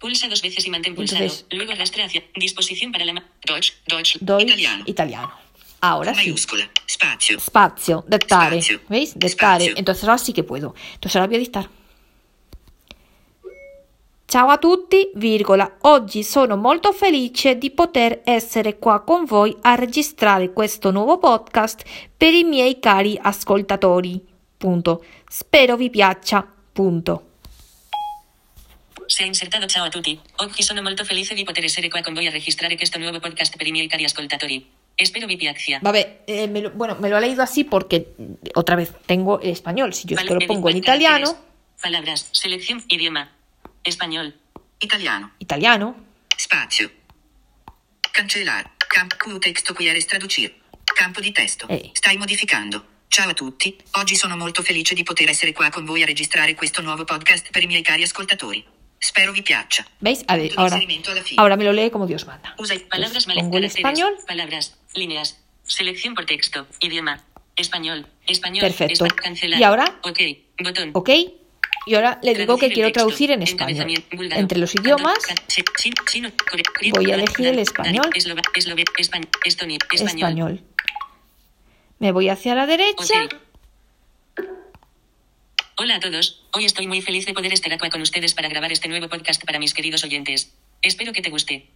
Pulsa 0.00 0.28
dos 0.28 0.42
veces 0.42 0.66
y 0.66 0.70
mantén 0.70 0.94
pulsado. 0.94 1.22
Entonces- 1.22 1.46
Luego 1.50 1.72
arrastra 1.72 2.04
hacia 2.04 2.22
disposición 2.34 2.90
para 2.92 3.04
la 3.04 3.12
ma- 3.14 3.24
Deutsch, 3.46 3.72
Deutsch, 3.86 4.16
Doy 4.20 4.42
italiano. 4.42 4.84
italiano. 4.86 5.32
Ahora 5.80 6.12
sí. 6.14 6.20
Mayúscula. 6.20 6.68
Spazio. 6.88 7.38
Spazio, 7.40 8.04
dettare. 8.08 8.60
Spazio. 8.60 8.80
¿Veis? 8.88 9.14
Dettare. 9.14 9.64
Spazio. 9.64 9.74
Entonces 9.76 10.04
ahora 10.04 10.18
sí 10.18 10.32
que 10.32 10.42
puedo. 10.42 10.74
Entonces 10.94 11.16
ahora 11.16 11.26
voy 11.28 11.36
a 11.36 11.38
dictar. 11.40 11.68
Ciao 14.34 14.48
a 14.48 14.58
tutti, 14.58 15.12
virgola. 15.14 15.76
Oggi 15.82 16.24
sono 16.24 16.56
molto 16.56 16.92
felice 16.92 17.56
di 17.56 17.70
poter 17.70 18.22
essere 18.24 18.80
qua 18.80 19.00
con 19.02 19.24
voi 19.24 19.56
a 19.60 19.76
registrare 19.76 20.52
questo 20.52 20.90
nuovo 20.90 21.18
podcast 21.18 21.84
per 22.16 22.34
i 22.34 22.42
miei 22.42 22.80
cari 22.80 23.16
ascoltatori. 23.16 24.20
Punto. 24.56 25.04
Spero 25.28 25.76
vi 25.76 25.88
piaccia. 25.88 26.52
Punto. 26.72 27.26
Se 29.06 29.22
ha 29.22 29.26
insertado 29.26 29.66
ciao 29.66 29.84
a 29.84 29.88
tutti. 29.88 30.18
Oggi 30.38 30.64
sono 30.64 30.82
molto 30.82 31.04
felice 31.04 31.34
di 31.34 31.44
poter 31.44 31.62
essere 31.62 31.88
qua 31.88 32.00
con 32.00 32.14
voi 32.14 32.26
a 32.26 32.30
registrare 32.32 32.74
questo 32.74 32.98
nuovo 32.98 33.20
podcast 33.20 33.56
per 33.56 33.68
i 33.68 33.70
miei 33.70 33.86
cari 33.86 34.02
ascoltatori. 34.02 34.68
Espero 34.96 35.28
vi 35.28 35.36
piaccia. 35.36 35.78
Vabbè, 35.80 36.22
eh, 36.24 36.48
me 36.48 36.60
lo- 36.60 36.72
bueno, 36.74 36.96
me 36.98 37.08
lo 37.08 37.14
ha 37.14 37.20
leído 37.20 37.40
así 37.40 37.62
porque, 37.62 38.16
otra 38.54 38.74
vez, 38.74 38.92
tengo 39.06 39.38
el 39.38 39.50
español. 39.50 39.94
Si 39.94 40.08
yo 40.08 40.16
esto 40.16 40.34
Vale, 40.34 40.44
lo 40.44 40.52
pongo 40.52 40.70
en 40.70 40.78
italiano. 40.78 41.36
Palabras. 41.80 42.30
Selección. 42.32 42.82
Idioma. 42.88 43.30
Español. 43.84 44.32
Italiano. 44.80 45.32
italiano, 45.38 45.94
Spazio. 46.36 46.90
Cancellare. 48.12 48.70
Campo 48.88 49.16
Q 49.16 49.38
testo 49.38 49.74
quieres 49.74 50.06
traducir. 50.06 50.54
Campo 50.94 51.20
di 51.20 51.32
testo. 51.32 51.66
Ehi. 51.68 51.90
Stai 51.94 52.16
modificando. 52.16 52.92
Ciao 53.08 53.28
a 53.30 53.34
tutti, 53.34 53.76
oggi 53.92 54.16
sono 54.16 54.36
molto 54.36 54.62
felice 54.62 54.94
di 54.94 55.04
poter 55.04 55.28
essere 55.28 55.52
qua 55.52 55.70
con 55.70 55.84
voi 55.84 56.02
a 56.02 56.06
registrare 56.06 56.54
questo 56.54 56.82
nuovo 56.82 57.04
podcast 57.04 57.50
per 57.50 57.62
i 57.62 57.66
miei 57.66 57.82
cari 57.82 58.02
ascoltatori. 58.02 58.64
Spero 58.98 59.30
vi 59.32 59.42
piaccia. 59.42 59.86
¿veis? 59.98 60.22
A 60.26 60.36
ver, 60.36 60.52
ahora, 60.56 60.78
ahora 61.36 61.56
me 61.56 61.64
lo 61.64 61.72
lee 61.72 61.90
como 61.90 62.06
Dios 62.06 62.24
manda. 62.26 62.54
Usa 62.58 62.74
palabras 62.88 63.24
Pues 63.24 63.36
pongo 63.36 63.58
el 63.58 63.64
español. 63.64 64.16
Palabras. 64.26 64.76
Líneas. 64.94 65.38
Selección 65.62 66.14
por 66.14 66.24
texto. 66.24 66.66
Idioma. 66.80 67.22
Español. 67.54 68.06
Español. 68.26 68.62
Perfecto. 68.62 69.04
espa- 69.04 69.14
cancelar. 69.14 69.60
¿Y 69.60 69.62
ahora? 69.62 69.84
Ok. 70.02 70.18
Botón. 70.62 70.90
¿Ok? 70.94 71.10
Y 71.86 71.94
ahora 71.94 72.18
le 72.22 72.34
digo 72.34 72.56
que 72.56 72.70
quiero 72.70 72.90
traducir 72.92 73.30
en 73.30 73.42
español. 73.42 73.92
Entre 74.10 74.58
los 74.58 74.74
idiomas, 74.74 75.18
voy 76.92 77.10
a 77.10 77.14
elegir 77.14 77.46
el 77.46 77.58
español. 77.58 78.10
Español. 79.90 80.62
Me 81.98 82.12
voy 82.12 82.28
hacia 82.28 82.54
la 82.54 82.66
derecha. 82.66 83.28
Hola 85.76 85.96
a 85.96 86.00
todos, 86.00 86.44
hoy 86.52 86.66
estoy 86.66 86.86
muy 86.86 87.02
feliz 87.02 87.26
de 87.26 87.34
poder 87.34 87.52
estar 87.52 87.72
acá 87.72 87.90
con 87.90 88.00
ustedes 88.00 88.32
para 88.32 88.48
grabar 88.48 88.70
este 88.70 88.88
nuevo 88.88 89.08
podcast 89.08 89.44
para 89.44 89.58
mis 89.58 89.74
queridos 89.74 90.04
oyentes. 90.04 90.54
Espero 90.82 91.12
que 91.12 91.20
te 91.20 91.30
guste. 91.30 91.66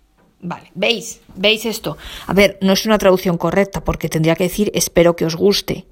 Vale, 0.40 0.70
¿veis? 0.74 1.20
¿Veis 1.34 1.66
esto? 1.66 1.98
A 2.28 2.32
ver, 2.32 2.58
no 2.60 2.74
es 2.74 2.86
una 2.86 2.96
traducción 2.98 3.38
correcta 3.38 3.82
porque 3.82 4.08
tendría 4.08 4.36
que 4.36 4.44
decir 4.44 4.70
espero 4.72 5.16
que 5.16 5.24
os 5.24 5.34
guste. 5.34 5.84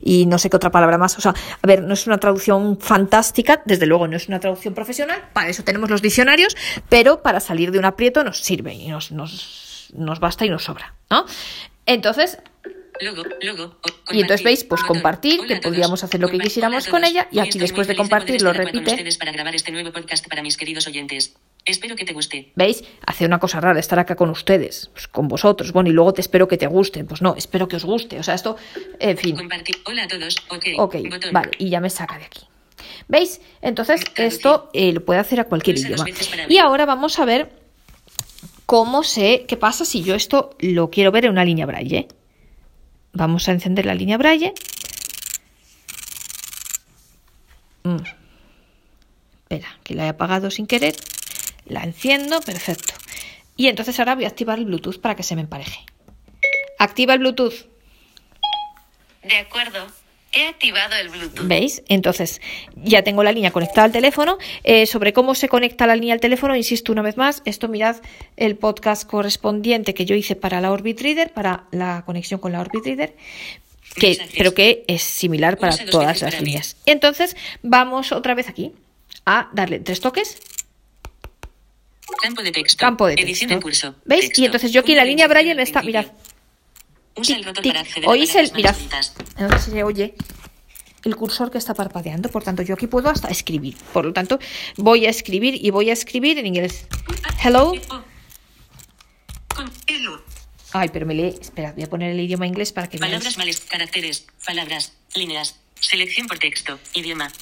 Y 0.00 0.26
no 0.26 0.38
sé 0.38 0.50
qué 0.50 0.56
otra 0.56 0.70
palabra 0.70 0.98
más. 0.98 1.18
O 1.18 1.20
sea, 1.20 1.32
a 1.32 1.66
ver, 1.66 1.82
no 1.82 1.94
es 1.94 2.06
una 2.06 2.18
traducción 2.18 2.78
fantástica, 2.78 3.62
desde 3.64 3.86
luego 3.86 4.08
no 4.08 4.16
es 4.16 4.28
una 4.28 4.40
traducción 4.40 4.74
profesional, 4.74 5.22
para 5.32 5.48
eso 5.48 5.62
tenemos 5.62 5.90
los 5.90 6.02
diccionarios, 6.02 6.56
pero 6.88 7.22
para 7.22 7.40
salir 7.40 7.72
de 7.72 7.78
un 7.78 7.84
aprieto 7.84 8.24
nos 8.24 8.40
sirve 8.40 8.74
y 8.74 8.88
nos, 8.88 9.12
nos, 9.12 9.90
nos 9.94 10.20
basta 10.20 10.44
y 10.44 10.50
nos 10.50 10.64
sobra, 10.64 10.94
¿no? 11.10 11.24
Entonces, 11.86 12.38
y 14.10 14.20
entonces 14.20 14.44
veis, 14.44 14.64
pues 14.64 14.82
compartir, 14.82 15.40
que 15.46 15.56
podríamos 15.56 16.02
hacer 16.04 16.20
lo 16.20 16.28
que 16.28 16.38
quisiéramos 16.38 16.86
con 16.88 17.04
ella, 17.04 17.28
y 17.30 17.38
aquí 17.38 17.58
después 17.58 17.86
de 17.86 17.96
compartir 17.96 18.42
lo 18.42 18.52
repite. 18.52 18.92
este. 21.16 21.36
Espero 21.64 21.96
que 21.96 22.04
te 22.06 22.14
guste. 22.14 22.50
¿Veis? 22.54 22.82
Hace 23.04 23.26
una 23.26 23.38
cosa 23.38 23.60
rara 23.60 23.78
estar 23.78 23.98
acá 23.98 24.16
con 24.16 24.30
ustedes, 24.30 24.88
pues, 24.92 25.06
con 25.06 25.28
vosotros. 25.28 25.72
Bueno, 25.72 25.90
y 25.90 25.92
luego 25.92 26.14
te 26.14 26.22
espero 26.22 26.48
que 26.48 26.56
te 26.56 26.66
guste. 26.66 27.04
Pues 27.04 27.20
no, 27.20 27.34
espero 27.36 27.68
que 27.68 27.76
os 27.76 27.84
guste. 27.84 28.18
O 28.18 28.22
sea, 28.22 28.34
esto, 28.34 28.56
en 28.98 29.18
fin. 29.18 29.36
Compartir. 29.36 29.76
Hola 29.84 30.04
a 30.04 30.08
todos. 30.08 30.36
Ok. 30.48 30.64
Ok, 30.78 30.96
Botón. 31.10 31.32
vale, 31.32 31.50
y 31.58 31.68
ya 31.68 31.80
me 31.80 31.90
saca 31.90 32.18
de 32.18 32.24
aquí. 32.24 32.40
¿Veis? 33.06 33.42
Entonces, 33.60 34.02
esto 34.16 34.70
eh, 34.72 34.92
lo 34.92 35.04
puede 35.04 35.20
hacer 35.20 35.40
a 35.40 35.44
cualquier 35.44 35.78
idioma. 35.78 36.06
Y 36.48 36.56
ahora 36.56 36.86
vamos 36.86 37.18
a 37.18 37.26
ver 37.26 37.50
cómo 38.64 39.02
sé 39.02 39.44
qué 39.46 39.56
pasa 39.56 39.84
si 39.84 40.02
yo 40.02 40.14
esto 40.14 40.56
lo 40.60 40.90
quiero 40.90 41.10
ver 41.10 41.26
en 41.26 41.32
una 41.32 41.44
línea 41.44 41.66
braille. 41.66 42.08
Vamos 43.12 43.48
a 43.48 43.52
encender 43.52 43.86
la 43.86 43.94
línea 43.94 44.18
braille. 44.18 44.54
Mm. 47.84 47.96
Espera, 49.42 49.68
que 49.82 49.94
la 49.94 50.06
he 50.06 50.08
apagado 50.08 50.50
sin 50.50 50.66
querer. 50.66 50.94
La 51.66 51.82
enciendo, 51.82 52.40
perfecto. 52.40 52.94
Y 53.56 53.68
entonces 53.68 53.98
ahora 53.98 54.14
voy 54.14 54.24
a 54.24 54.28
activar 54.28 54.58
el 54.58 54.66
Bluetooth 54.66 55.00
para 55.00 55.16
que 55.16 55.22
se 55.22 55.34
me 55.34 55.42
empareje. 55.42 55.84
Activa 56.78 57.14
el 57.14 57.20
Bluetooth. 57.20 57.66
De 59.22 59.36
acuerdo. 59.36 59.86
He 60.38 60.46
activado 60.46 60.94
el 60.94 61.08
Bluetooth. 61.08 61.48
¿Veis? 61.48 61.82
Entonces, 61.88 62.40
ya 62.76 63.02
tengo 63.02 63.24
la 63.24 63.32
línea 63.32 63.50
conectada 63.50 63.86
al 63.86 63.92
teléfono. 63.92 64.38
Eh, 64.62 64.86
sobre 64.86 65.12
cómo 65.12 65.34
se 65.34 65.48
conecta 65.48 65.84
la 65.84 65.96
línea 65.96 66.14
al 66.14 66.20
teléfono, 66.20 66.54
insisto 66.54 66.92
una 66.92 67.02
vez 67.02 67.16
más, 67.16 67.42
esto 67.44 67.66
mirad 67.66 67.96
el 68.36 68.56
podcast 68.56 69.04
correspondiente 69.08 69.94
que 69.94 70.04
yo 70.04 70.14
hice 70.14 70.36
para 70.36 70.60
la 70.60 70.70
Orbit 70.70 71.00
Reader, 71.00 71.32
para 71.32 71.64
la 71.72 72.04
conexión 72.06 72.38
con 72.38 72.52
la 72.52 72.60
Orbit 72.60 72.84
Reader, 72.84 73.16
que, 73.96 74.16
pero 74.36 74.54
que 74.54 74.84
es 74.86 75.02
similar 75.02 75.58
para 75.58 75.76
todas 75.86 76.22
las 76.22 76.40
líneas. 76.40 76.76
Entonces, 76.86 77.36
vamos 77.64 78.12
otra 78.12 78.34
vez 78.34 78.48
aquí 78.48 78.72
a 79.26 79.48
darle 79.52 79.80
tres 79.80 80.00
toques. 80.00 80.38
Campo 82.22 82.42
de 82.42 82.52
texto. 82.52 82.80
Campo 82.80 83.06
de 83.08 83.14
Edición 83.14 83.48
texto. 83.48 83.54
en 83.54 83.60
curso. 83.60 83.94
¿Veis? 84.04 84.20
Texto. 84.26 84.40
Y 84.40 84.44
entonces 84.44 84.72
yo 84.72 84.82
aquí 84.82 84.92
en 84.92 84.98
la 84.98 85.04
línea 85.04 85.26
braille 85.26 85.56
me 85.56 85.62
está, 85.62 85.82
mirad. 85.82 86.06
Usa 87.18 87.36
el 87.36 87.44
tic. 87.44 87.66
para 87.66 87.80
acceder 87.80 88.04
a 88.06 88.10
Oís 88.10 88.34
el, 88.34 88.52
no 89.38 89.48
sé 89.58 89.58
si 89.64 89.70
se 89.70 89.82
oye 89.84 90.14
el 91.04 91.16
cursor 91.16 91.50
que 91.50 91.58
está 91.58 91.74
parpadeando, 91.74 92.28
por 92.28 92.42
tanto 92.42 92.62
yo 92.62 92.74
aquí 92.74 92.86
puedo 92.86 93.08
hasta 93.08 93.28
escribir. 93.28 93.76
Por 93.92 94.04
lo 94.04 94.12
tanto, 94.12 94.38
voy 94.76 95.06
a 95.06 95.10
escribir 95.10 95.54
y 95.64 95.70
voy 95.70 95.90
a 95.90 95.92
escribir 95.92 96.38
en 96.38 96.46
inglés. 96.46 96.86
Hello. 97.42 97.72
Ay, 100.72 100.90
pero 100.92 101.06
me 101.06 101.14
lee. 101.14 101.34
Espera, 101.40 101.72
voy 101.72 101.84
a 101.84 101.86
poner 101.88 102.10
el 102.12 102.20
idioma 102.20 102.46
inglés 102.46 102.72
para 102.72 102.88
que 102.88 102.98
palabras 102.98 103.38
males, 103.38 103.60
caracteres, 103.60 104.26
palabras, 104.44 104.92
líneas, 105.14 105.58
selección 105.80 106.26
por 106.26 106.38
texto, 106.38 106.78
idioma, 106.94 107.32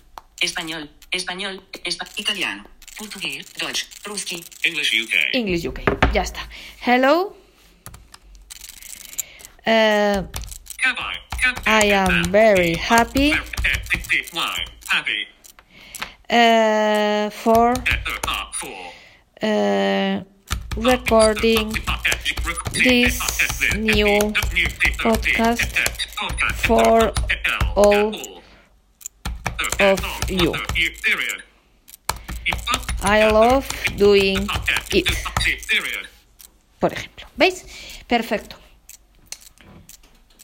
español, 0.41 0.91
español, 1.11 1.63
espa- 1.85 2.09
Italiano. 2.17 2.69
portugués, 2.97 3.47
Deutsch, 3.59 3.85
Ruski, 4.05 4.43
English 4.65 5.03
UK. 5.03 5.13
English 5.35 5.67
UK. 5.67 5.81
Ya 6.15 6.23
está. 6.23 6.49
Hello. 6.85 7.37
Uh, 9.67 10.23
I 11.67 11.87
am 11.87 12.25
very 12.31 12.75
happy 12.75 13.33
uh, 16.31 17.31
for 17.31 17.75
Uh, 19.43 20.23
recording 20.77 21.69
this 22.73 23.19
new 23.77 24.33
podcast 24.99 25.69
for 26.67 27.13
all 27.77 28.15
of 29.81 30.01
you. 30.31 30.53
I 33.03 33.31
love 33.31 33.69
doing 33.97 34.47
it. 34.93 35.07
Por 36.81 36.93
ejemplo. 36.93 37.27
¿Veis? 37.37 37.65
Perfecto. 38.09 38.57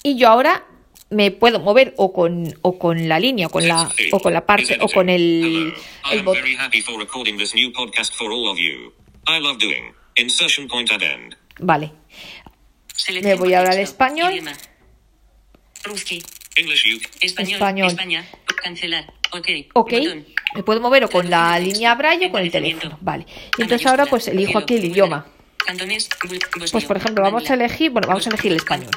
Y 0.03 0.17
yo 0.17 0.29
ahora 0.29 0.67
me 1.11 1.31
puedo 1.31 1.61
mover 1.61 1.95
o 1.97 2.13
con, 2.13 2.53
o 2.63 2.79
con 2.79 3.09
la 3.09 3.21
línea, 3.21 3.47
o 3.47 3.51
con 3.51 3.67
la, 3.69 3.89
o 4.13 4.21
con 4.21 4.33
la 4.33 4.47
parte, 4.47 4.79
o 4.81 4.89
con 4.89 5.09
el, 5.09 5.75
botón. 6.25 6.43
Vale. 11.61 11.93
Me 13.23 13.35
voy 13.35 13.55
ahora 13.55 13.71
al 13.71 13.77
texto, 13.77 13.93
español. 13.93 14.33
español, 17.21 17.91
Español. 17.91 18.25
Ok. 19.75 19.93
Me 20.55 20.63
puedo 20.63 20.81
mover 20.81 21.05
o 21.05 21.09
con 21.09 21.31
la 21.31 21.59
línea 21.59 21.95
braille 21.95 22.27
o 22.27 22.31
con 22.31 22.43
el 22.43 22.51
teléfono. 22.51 22.99
Vale. 23.01 23.27
Y 23.57 23.63
A 23.63 23.65
entonces 23.65 23.87
ahora 23.87 24.07
pues 24.07 24.29
elijo 24.29 24.59
aquí 24.59 24.75
el 24.75 24.85
idioma. 24.85 25.27
Cantonés, 25.67 26.09
Pues 26.71 26.85
por 26.85 26.97
ejemplo, 26.97 27.23
vamos 27.23 27.49
a 27.51 27.55
elegir, 27.55 27.91
bueno, 27.91 28.09
vamos 28.09 28.27
a 28.27 28.31
elegir 28.31 28.51
el 28.53 28.59
español. 28.59 28.91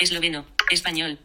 esloveno, 0.00 0.44
español. 0.70 1.18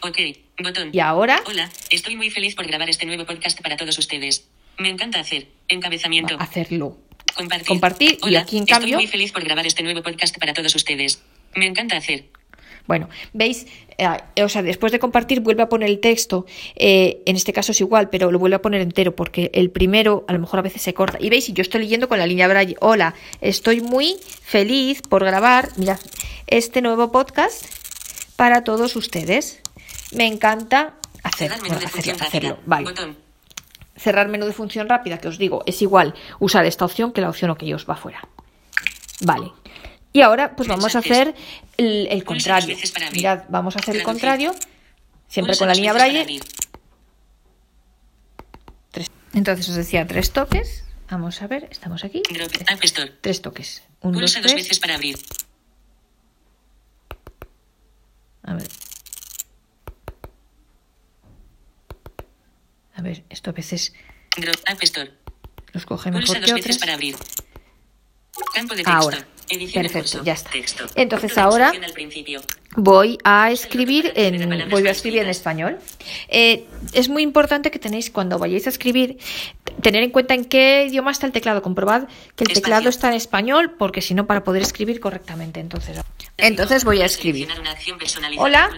Ok, 0.00 0.18
botón. 0.62 0.90
Y 0.92 1.00
ahora 1.00 1.42
Hola, 1.46 1.70
estoy 1.90 2.16
muy 2.16 2.30
feliz 2.30 2.54
por 2.54 2.66
grabar 2.66 2.90
este 2.90 3.06
nuevo 3.06 3.24
podcast 3.24 3.60
para 3.62 3.76
todos 3.76 3.96
ustedes. 3.98 4.46
Me 4.78 4.90
encanta 4.90 5.20
hacer 5.20 5.48
encabezamiento. 5.68 6.36
hacerlo. 6.38 6.98
Compartir. 7.34 7.66
Compartir, 7.66 8.12
y 8.12 8.18
Hola, 8.28 8.40
aquí, 8.40 8.58
en 8.58 8.64
estoy 8.64 8.74
cambio- 8.78 8.96
muy 8.96 9.06
feliz 9.06 9.32
por 9.32 9.42
grabar 9.42 9.66
este 9.66 9.82
nuevo 9.82 10.02
podcast 10.02 10.36
para 10.38 10.52
todos 10.52 10.74
ustedes. 10.74 11.22
Me 11.56 11.66
encanta 11.66 11.96
hacer. 11.96 12.26
Bueno, 12.86 13.08
veis, 13.32 13.66
Eh, 13.96 14.42
o 14.42 14.48
sea, 14.48 14.62
después 14.62 14.92
de 14.92 14.98
compartir 14.98 15.40
vuelve 15.40 15.62
a 15.62 15.68
poner 15.68 15.88
el 15.88 16.00
texto, 16.00 16.46
eh, 16.74 17.22
en 17.26 17.36
este 17.36 17.52
caso 17.52 17.72
es 17.72 17.80
igual, 17.80 18.10
pero 18.10 18.32
lo 18.32 18.38
vuelve 18.38 18.56
a 18.56 18.62
poner 18.62 18.80
entero 18.80 19.14
porque 19.14 19.50
el 19.54 19.70
primero 19.70 20.24
a 20.26 20.32
lo 20.32 20.38
mejor 20.40 20.58
a 20.58 20.62
veces 20.62 20.82
se 20.82 20.94
corta. 20.94 21.18
Y 21.20 21.30
veis, 21.30 21.48
y 21.48 21.52
yo 21.52 21.62
estoy 21.62 21.82
leyendo 21.82 22.08
con 22.08 22.18
la 22.18 22.26
línea 22.26 22.48
braille, 22.48 22.76
hola, 22.80 23.14
estoy 23.40 23.80
muy 23.80 24.16
feliz 24.42 25.00
por 25.02 25.24
grabar, 25.24 25.68
mirad, 25.76 26.00
este 26.48 26.82
nuevo 26.82 27.12
podcast 27.12 27.66
para 28.36 28.64
todos 28.64 28.96
ustedes. 28.96 29.60
Me 30.12 30.26
encanta 30.26 30.94
hacer, 31.22 31.52
bueno, 31.60 31.76
hacerlo, 31.76 32.14
hacerlo, 32.20 32.58
vale. 32.66 32.86
Botón. 32.86 33.16
Cerrar 33.96 34.28
menú 34.28 34.46
de 34.46 34.52
función 34.52 34.88
rápida, 34.88 35.18
que 35.18 35.28
os 35.28 35.38
digo, 35.38 35.62
es 35.66 35.80
igual 35.82 36.14
usar 36.40 36.66
esta 36.66 36.84
opción 36.84 37.12
que 37.12 37.20
la 37.20 37.28
opción 37.28 37.52
OK 37.52 37.62
os 37.72 37.88
va 37.88 37.94
fuera. 37.94 38.26
Vale. 39.20 39.52
Y 40.14 40.20
ahora, 40.20 40.54
pues 40.54 40.68
vamos 40.68 40.94
a 40.94 41.00
hacer 41.00 41.34
el, 41.76 42.24
contrario. 42.24 42.76
Mirad, 43.12 43.46
vamos 43.48 43.74
a 43.74 43.80
hacer 43.80 43.96
el 43.96 44.04
contrario. 44.04 44.54
Siempre 45.26 45.56
con 45.56 45.66
la 45.66 45.74
línea 45.74 45.92
braille. 45.92 46.40
Entonces 49.32 49.68
os 49.68 49.74
decía 49.74 50.06
tres 50.06 50.30
toques. 50.30 50.84
Vamos 51.10 51.42
a 51.42 51.48
ver, 51.48 51.66
estamos 51.68 52.04
aquí. 52.04 52.22
App 52.68 52.84
Store. 52.84 53.12
Tres 53.20 53.42
toques. 53.42 53.82
Un, 54.02 54.12
dos, 54.12 54.20
Pulsa 54.20 54.40
dos 54.40 54.52
tres. 54.52 54.62
veces 54.62 54.78
para 54.78 54.94
abrir. 54.94 55.18
A 58.44 58.54
ver. 58.54 58.68
A 62.94 63.02
ver, 63.02 63.24
esto 63.30 63.50
a 63.50 63.52
veces 63.52 63.92
App 64.66 64.80
Store. 64.84 65.12
los 65.72 65.84
coge 65.86 66.12
Pulsa 66.12 66.34
mejor 66.34 66.40
dos 66.40 66.46
que 66.46 66.54
veces 66.54 66.76
otras. 66.76 66.78
para 66.78 66.94
abrir. 66.94 67.16
Campo 68.54 68.74
de 68.76 68.84
texto. 68.84 68.92
Ahora. 68.92 69.33
Perfecto, 69.72 70.22
ya 70.24 70.34
está. 70.34 70.50
Entonces 70.94 71.36
ahora-. 71.38 71.72
Voy 72.76 73.18
a 73.22 73.52
escribir 73.52 74.12
en, 74.16 74.68
voy 74.68 74.88
a 74.88 74.90
escribir 74.90 75.22
en 75.22 75.28
español. 75.28 75.78
Eh, 76.28 76.66
es 76.92 77.08
muy 77.08 77.22
importante 77.22 77.70
que 77.70 77.78
tenéis 77.78 78.10
cuando 78.10 78.36
vayáis 78.38 78.66
a 78.66 78.70
escribir 78.70 79.18
tener 79.80 80.02
en 80.02 80.10
cuenta 80.10 80.34
en 80.34 80.44
qué 80.44 80.86
idioma 80.88 81.12
está 81.12 81.26
el 81.26 81.32
teclado. 81.32 81.62
Comprobad 81.62 82.08
que 82.34 82.44
el 82.44 82.52
teclado 82.52 82.88
está 82.88 83.08
en 83.08 83.14
español, 83.14 83.76
porque 83.78 84.02
si 84.02 84.14
no 84.14 84.26
para 84.26 84.42
poder 84.42 84.62
escribir 84.62 84.98
correctamente. 84.98 85.60
Entonces, 85.60 86.00
entonces 86.36 86.84
voy 86.84 87.00
a 87.00 87.06
escribir. 87.06 87.48
Hola. 88.38 88.70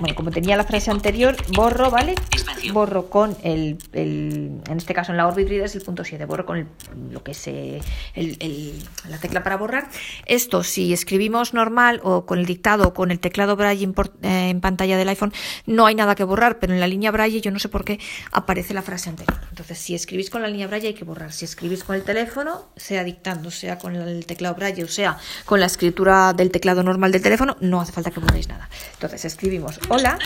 Bueno, 0.00 0.14
como 0.14 0.30
tenía 0.30 0.56
la 0.56 0.64
frase 0.64 0.90
anterior, 0.90 1.36
borro, 1.54 1.90
¿vale? 1.90 2.14
Espacio. 2.34 2.72
Borro 2.72 3.08
con 3.10 3.36
el, 3.42 3.78
el- 3.92 4.60
en 4.68 4.76
este 4.78 4.94
caso 4.94 5.12
en 5.12 5.18
la 5.18 5.26
Orbit 5.26 5.48
Reader 5.48 5.66
es 5.66 5.74
el 5.76 5.82
punto 5.82 6.04
7, 6.04 6.24
borro 6.24 6.46
con 6.46 6.56
el- 6.58 6.66
lo 7.12 7.22
que 7.22 7.32
es 7.32 7.46
eh, 7.46 7.80
el- 8.14 8.36
el- 8.40 8.82
la 9.08 9.18
tecla 9.18 9.42
para 9.42 9.56
borrar. 9.56 9.88
Esto, 10.26 10.62
si 10.64 10.92
escribimos 10.92 11.54
normal 11.54 12.00
o 12.02 12.24
con 12.26 12.38
el 12.38 12.46
dictado 12.46 12.88
o 12.88 12.94
con 12.94 13.10
el 13.10 13.20
teclado 13.20 13.56
Braille 13.56 13.84
en, 13.84 13.92
por- 13.92 14.12
eh, 14.22 14.48
en 14.50 14.60
pantalla 14.60 14.96
del 14.96 15.08
iPhone, 15.08 15.32
no 15.66 15.86
hay 15.86 15.94
nada 15.94 16.14
que 16.14 16.24
borrar, 16.24 16.58
pero 16.58 16.72
en 16.72 16.80
la 16.80 16.86
línea 16.86 17.10
Braille 17.10 17.40
yo 17.40 17.50
no 17.50 17.58
sé 17.58 17.68
por 17.68 17.84
qué 17.84 18.00
aparece 18.32 18.72
la 18.74 18.82
frase 18.82 19.10
anterior. 19.10 19.38
Entonces, 19.50 19.78
si 19.78 19.94
escribís 19.94 20.30
con 20.30 20.40
la 20.42 20.48
línea 20.48 20.66
Braille 20.66 20.88
hay 20.88 20.94
que 20.94 21.04
borrar. 21.04 21.32
Si 21.32 21.44
escribís 21.44 21.84
con 21.84 21.94
el 21.96 22.02
teléfono, 22.04 22.66
sea 22.76 23.04
dictando, 23.04 23.50
sea 23.50 23.78
con 23.78 23.94
el 23.96 24.24
teclado 24.26 24.54
Braille 24.54 24.84
o 24.84 24.88
sea 24.88 25.18
con 25.44 25.60
la 25.60 25.66
escritura 25.66 26.32
del 26.32 26.50
teclado 26.50 26.82
normal 26.82 27.12
del 27.12 27.22
teléfono, 27.22 27.56
no 27.60 27.80
hace 27.80 27.92
falta 27.92 28.10
que 28.10 28.20
borréis 28.20 28.48
nada. 28.48 28.68
Entonces, 28.94 29.24
escribimos 29.24 29.78
hola. 29.90 30.18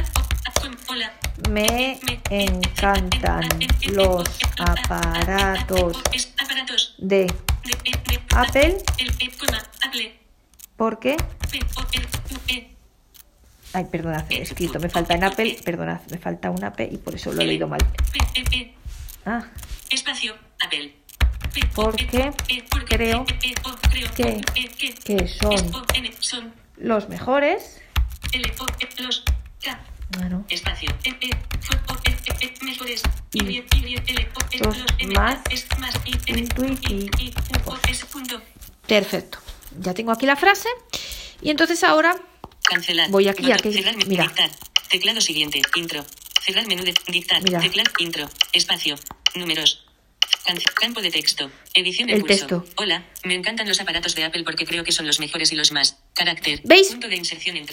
Hola. 0.89 1.13
Me 1.51 1.99
encantan 2.31 3.49
los 3.93 4.29
aparatos 4.59 6.05
de 6.99 7.27
Apple 8.35 8.79
El, 8.99 9.37
coma, 9.39 9.63
Apple. 9.85 10.21
porque... 10.77 11.17
P, 11.51 11.61
O, 11.77 11.81
L, 11.93 12.07
U, 12.31 12.37
E. 12.49 12.71
Ay, 13.73 13.85
perdonad, 13.91 14.25
he 14.31 14.43
escrito, 14.43 14.79
me 14.79 14.89
falta 14.89 15.15
en 15.15 15.25
Apple, 15.25 15.57
perdonad, 15.65 16.01
me 16.11 16.19
falta 16.19 16.51
una 16.51 16.73
P 16.73 16.89
y 16.93 16.97
por 16.99 17.15
eso 17.17 17.33
lo 17.33 17.43
he 17.43 17.47
leído 17.47 17.67
mal. 17.67 17.81
Ah, 19.27 19.45
Espacio. 19.91 20.35
Apple. 20.65 20.95
Porque 21.75 22.07
creo 22.07 23.25
que- 23.27 24.41
que, 25.05 25.29
son 26.21 26.55
los 26.77 27.09
mejores... 27.09 27.81
E, 28.33 28.39
los. 29.03 29.25
Bueno, 30.19 30.45
Espacio. 30.49 30.91
Y, 33.33 33.63
más 35.15 35.39
perfecto. 38.87 39.39
Ya 39.81 39.95
tengo 39.95 40.13
aquí 40.13 40.27
la 40.27 40.37
frase 40.37 40.69
y 41.41 41.51
entonces 41.51 41.83
ahora 41.83 42.17
Cancelar. 42.63 43.11
Voy 43.11 43.29
aquí, 43.29 43.45
Cerrar 43.45 43.97
menú. 43.97 44.09
mira. 44.11 44.33
Teclado 44.89 45.21
siguiente. 45.21 45.61
Intro. 45.75 46.05
Cerrar 46.41 46.67
menú 46.67 46.83
de 46.85 46.95
dictar. 47.09 47.43
Teclado. 47.43 47.91
Intro. 47.99 48.29
Espacio. 48.53 48.97
Números. 49.35 49.85
Campo 50.75 51.01
de 51.01 51.11
texto. 51.11 51.51
Edición 51.73 52.09
de 52.09 52.15
El 52.15 52.21
pulso. 52.21 52.47
texto. 52.47 52.65
Hola, 52.77 53.05
me 53.25 53.35
encantan 53.35 53.67
los 53.67 53.81
aparatos 53.81 54.15
de 54.15 54.25
Apple 54.25 54.45
porque 54.45 54.67
creo 54.67 54.85
que 54.85 54.93
son 54.93 55.07
los 55.07 55.19
mejores 55.21 55.53
y 55.53 55.57
los 55.57 55.73
más. 55.73 55.99
Carácter. 56.15 56.61
¿Veis? 56.63 56.97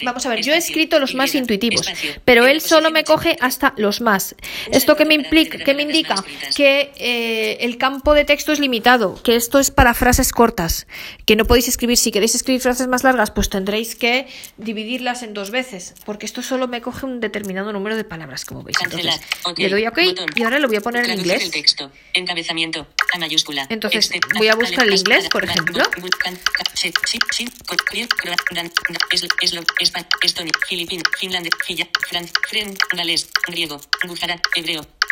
Vamos 0.02 0.26
a 0.26 0.28
ver, 0.30 0.42
yo 0.42 0.52
he 0.52 0.56
escrito 0.56 0.98
los 0.98 1.14
más 1.14 1.32
intuitivos, 1.36 1.86
pero 2.24 2.44
él 2.44 2.60
solo 2.60 2.90
me 2.90 3.04
coge 3.04 3.30
80. 3.34 3.46
hasta 3.46 3.74
los 3.76 4.00
más. 4.00 4.34
Esto 4.72 4.96
que 4.96 5.04
me 5.04 5.14
implica, 5.14 5.58
que 5.58 5.74
me 5.74 5.82
indica 5.82 6.16
que 6.56 6.90
eh, 6.96 7.58
el 7.60 7.78
campo 7.78 8.14
de 8.14 8.24
texto 8.24 8.52
es 8.52 8.58
limitado, 8.58 9.22
que 9.22 9.36
esto 9.36 9.60
es 9.60 9.70
para 9.70 9.94
frases 9.94 10.32
cortas, 10.32 10.88
que 11.24 11.36
no 11.36 11.44
podéis 11.44 11.68
escribir. 11.68 11.96
Si 11.96 12.10
queréis 12.10 12.34
escribir 12.34 12.60
frases 12.60 12.88
más 12.88 13.04
largas, 13.04 13.30
pues 13.30 13.48
tendréis 13.48 13.94
que 13.94 14.26
dividirlas 14.56 15.22
en 15.22 15.34
dos 15.34 15.52
veces, 15.52 15.94
porque 16.04 16.26
esto 16.26 16.42
solo 16.42 16.66
me 16.66 16.80
coge 16.82 17.06
un 17.06 17.20
determinado 17.20 17.72
número 17.72 17.94
de 17.96 18.02
palabras, 18.02 18.44
como 18.44 18.64
veis. 18.64 18.76
Entonces, 18.82 19.20
le 19.56 19.68
doy 19.68 19.86
OK 19.86 19.98
Botón. 20.04 20.26
y 20.34 20.42
ahora 20.42 20.58
lo 20.58 20.66
voy 20.66 20.78
a 20.78 20.80
poner 20.80 21.04
en 21.08 21.20
inglés. 21.20 21.44
el 21.44 21.50
texto. 21.52 21.92
Encabezamiento. 22.12 22.88
A 23.14 23.18
mayúscula. 23.18 23.66
Entonces, 23.70 24.10
Este- 24.10 24.20
voy 24.36 24.48
a 24.48 24.56
buscar 24.56 24.84
el 24.88 24.94
inglés, 24.94 25.28
por 25.28 25.44
ejemplo. 25.44 25.84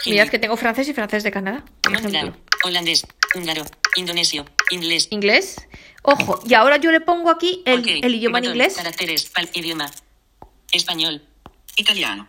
Mirad 0.06 0.28
que 0.28 0.38
tengo 0.38 0.56
francés 0.56 0.88
y 0.88 0.94
francés 0.94 1.22
de 1.22 1.30
Canadá, 1.30 1.64
holandés, 2.64 3.06
húngaro, 3.35 3.64
indonesio, 3.96 4.44
inglés. 4.70 5.09
Inglés. 5.11 5.56
Ojo, 6.02 6.40
y 6.46 6.54
ahora 6.54 6.78
yo 6.78 6.90
le 6.90 7.00
pongo 7.00 7.30
aquí 7.30 7.62
el, 7.66 7.80
Ok, 7.80 7.87
el 8.02 8.14
idioma 8.14 8.38
en 8.38 8.44
botón, 8.44 8.56
inglés. 8.56 8.74
Caracteres, 8.76 9.30
pal- 9.33 9.50
idioma. 9.52 9.90
Español, 10.72 11.22
Italiano. 11.76 12.28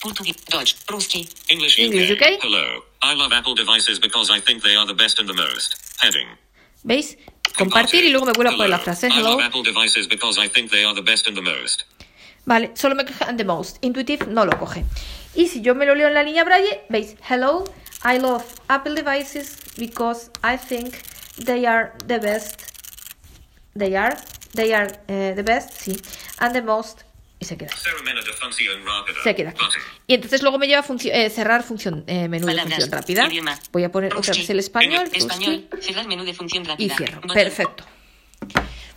portugués, 0.00 0.34
Deutsch, 0.50 0.74
Ruski, 0.88 1.28
English, 1.48 1.78
English, 1.78 2.10
UK. 2.10 2.16
UK. 2.22 2.42
Hello. 2.42 2.84
I 3.04 3.14
love 3.14 3.32
Apple 3.32 3.54
devices 3.54 4.00
because 4.00 4.30
I 4.36 4.40
think 4.40 4.62
they 4.62 4.74
are 4.74 4.84
the 4.86 4.94
best 4.94 5.20
and 5.20 5.28
the 5.28 5.34
most. 5.34 5.76
Heading. 6.00 6.26
¿Veis? 6.82 7.16
Compartir 7.56 8.04
y 8.04 8.10
luego 8.10 8.26
me 8.26 8.32
vuelvo 8.32 8.52
a 8.52 8.56
poner 8.56 8.70
la 8.70 8.78
frase. 8.78 9.08
I 9.08 9.10
Hello. 9.12 9.30
love 9.32 9.42
Apple 9.42 9.62
devices 9.62 10.08
because 10.08 10.38
I 10.42 10.48
think 10.48 10.70
they 10.70 10.84
are 10.84 10.94
the 10.94 11.02
best 11.02 11.26
and 11.28 11.36
the 11.36 11.42
most. 11.42 11.84
Vale, 12.46 12.70
solo 12.74 12.94
me 12.94 13.04
coge 13.04 13.22
and 13.28 13.38
the 13.38 13.44
most. 13.44 13.78
Intuitive 13.82 14.26
no 14.26 14.44
lo 14.44 14.58
coge. 14.58 14.84
Y 15.34 15.48
si 15.48 15.60
yo 15.60 15.74
me 15.74 15.86
lo 15.86 15.94
leo 15.94 16.08
en 16.08 16.14
la 16.14 16.22
línea 16.22 16.44
braille, 16.44 16.82
veis, 16.88 17.16
hello, 17.28 17.64
I 18.04 18.18
love 18.18 18.44
Apple 18.68 18.94
devices 18.94 19.56
because 19.78 20.30
I 20.42 20.56
think 20.56 20.94
they 21.36 21.66
are 21.66 21.92
the 22.06 22.18
best. 22.18 22.72
They 23.74 23.96
are, 23.96 24.16
they 24.54 24.74
are 24.74 24.88
eh, 25.08 25.34
the 25.34 25.42
best, 25.42 25.70
sí. 25.80 26.00
And 26.38 26.54
the 26.54 26.62
most. 26.62 27.04
Y 27.42 27.44
se 27.44 27.56
queda. 27.56 27.70
Se 29.24 29.34
queda 29.34 29.50
aquí. 29.50 29.64
Y 30.06 30.14
entonces 30.14 30.42
luego 30.42 30.58
me 30.58 30.66
lleva 30.66 30.80
a 30.80 30.84
funcio- 30.84 31.12
eh, 31.12 31.28
cerrar 31.30 31.62
función, 31.64 32.04
eh, 32.06 32.28
menú 32.28 32.46
de 32.46 32.56
función 32.60 32.90
rápida. 32.90 33.26
idioma. 33.26 33.58
Voy 33.72 33.84
a 33.84 33.90
poner 33.90 34.14
otra 34.14 34.32
vez 34.32 34.48
el 34.50 34.58
español. 34.58 35.08
español, 35.12 35.68
cerrar 35.80 36.06
menú 36.06 36.24
de 36.24 36.34
función 36.34 36.62
y 36.64 36.66
rápida. 36.68 36.96
cierro. 36.96 37.20
Botón. 37.20 37.34
Perfecto. 37.34 37.84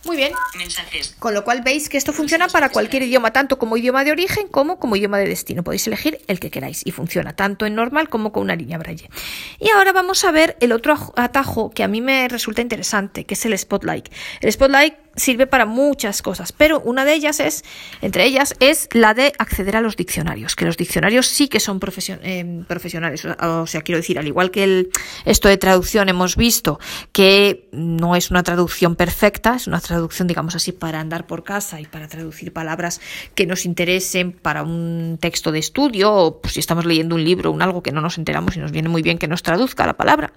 Muy 0.04 0.16
bien. 0.16 0.32
Mensajes. 0.56 1.16
Con 1.18 1.34
lo 1.34 1.42
cual 1.42 1.62
veis 1.64 1.88
que 1.88 1.96
esto 1.98 2.12
funciona 2.12 2.46
para 2.46 2.68
cualquier 2.68 3.02
idioma, 3.02 3.32
tanto 3.32 3.58
como 3.58 3.76
idioma 3.76 4.04
de 4.04 4.12
origen 4.12 4.46
como 4.46 4.78
como 4.78 4.94
idioma 4.94 5.18
de 5.18 5.26
destino. 5.26 5.64
Podéis 5.64 5.84
elegir 5.88 6.20
el 6.28 6.38
que 6.38 6.48
queráis 6.48 6.82
y 6.84 6.92
funciona 6.92 7.34
tanto 7.34 7.66
en 7.66 7.74
normal 7.74 8.08
como 8.08 8.30
con 8.30 8.44
una 8.44 8.54
línea 8.54 8.78
braille. 8.78 9.10
Y 9.58 9.68
ahora 9.70 9.92
vamos 9.92 10.22
a 10.24 10.30
ver 10.30 10.56
el 10.60 10.70
otro 10.70 10.94
aj- 10.94 11.12
atajo 11.16 11.70
que 11.70 11.82
a 11.82 11.88
mí 11.88 12.00
me 12.00 12.28
resulta 12.28 12.62
interesante, 12.62 13.24
que 13.24 13.34
es 13.34 13.44
el 13.46 13.58
Spotlight. 13.58 14.08
El 14.42 14.52
Spotlight 14.52 14.94
sirve 15.16 15.46
para 15.46 15.66
muchas 15.66 16.22
cosas, 16.22 16.52
pero 16.52 16.80
una 16.80 17.04
de 17.04 17.14
ellas 17.14 17.40
es, 17.40 17.64
entre 18.02 18.24
ellas, 18.24 18.54
es 18.60 18.88
la 18.92 19.14
de 19.14 19.32
acceder 19.38 19.76
a 19.76 19.80
los 19.80 19.96
diccionarios, 19.96 20.54
que 20.54 20.64
los 20.64 20.76
diccionarios 20.76 21.26
sí 21.26 21.48
que 21.48 21.60
son 21.60 21.80
eh, 22.22 22.64
profesionales. 22.68 23.24
O 23.24 23.66
sea, 23.66 23.80
quiero 23.80 23.98
decir, 23.98 24.18
al 24.18 24.26
igual 24.26 24.50
que 24.50 24.64
el, 24.64 24.90
esto 25.24 25.48
de 25.48 25.56
traducción 25.56 26.08
hemos 26.08 26.36
visto 26.36 26.78
que 27.12 27.68
no 27.72 28.16
es 28.16 28.30
una 28.30 28.42
traducción 28.42 28.96
perfecta, 28.96 29.56
es 29.56 29.66
una 29.66 29.80
traducción, 29.80 30.28
digamos 30.28 30.54
así, 30.54 30.72
para 30.72 31.00
andar 31.00 31.26
por 31.26 31.44
casa 31.44 31.80
y 31.80 31.86
para 31.86 32.08
traducir 32.08 32.52
palabras 32.52 33.00
que 33.34 33.46
nos 33.46 33.64
interesen 33.64 34.32
para 34.32 34.62
un 34.62 35.18
texto 35.20 35.52
de 35.52 35.58
estudio 35.58 36.12
o 36.12 36.40
pues, 36.40 36.54
si 36.54 36.60
estamos 36.60 36.84
leyendo 36.84 37.14
un 37.14 37.24
libro 37.24 37.50
o 37.50 37.60
algo 37.60 37.82
que 37.82 37.92
no 37.92 38.00
nos 38.00 38.18
enteramos 38.18 38.56
y 38.56 38.60
nos 38.60 38.72
viene 38.72 38.88
muy 38.88 39.02
bien 39.02 39.18
que 39.18 39.28
nos 39.28 39.42
traduzca 39.42 39.86
la 39.86 39.94
palabra. 39.94 40.32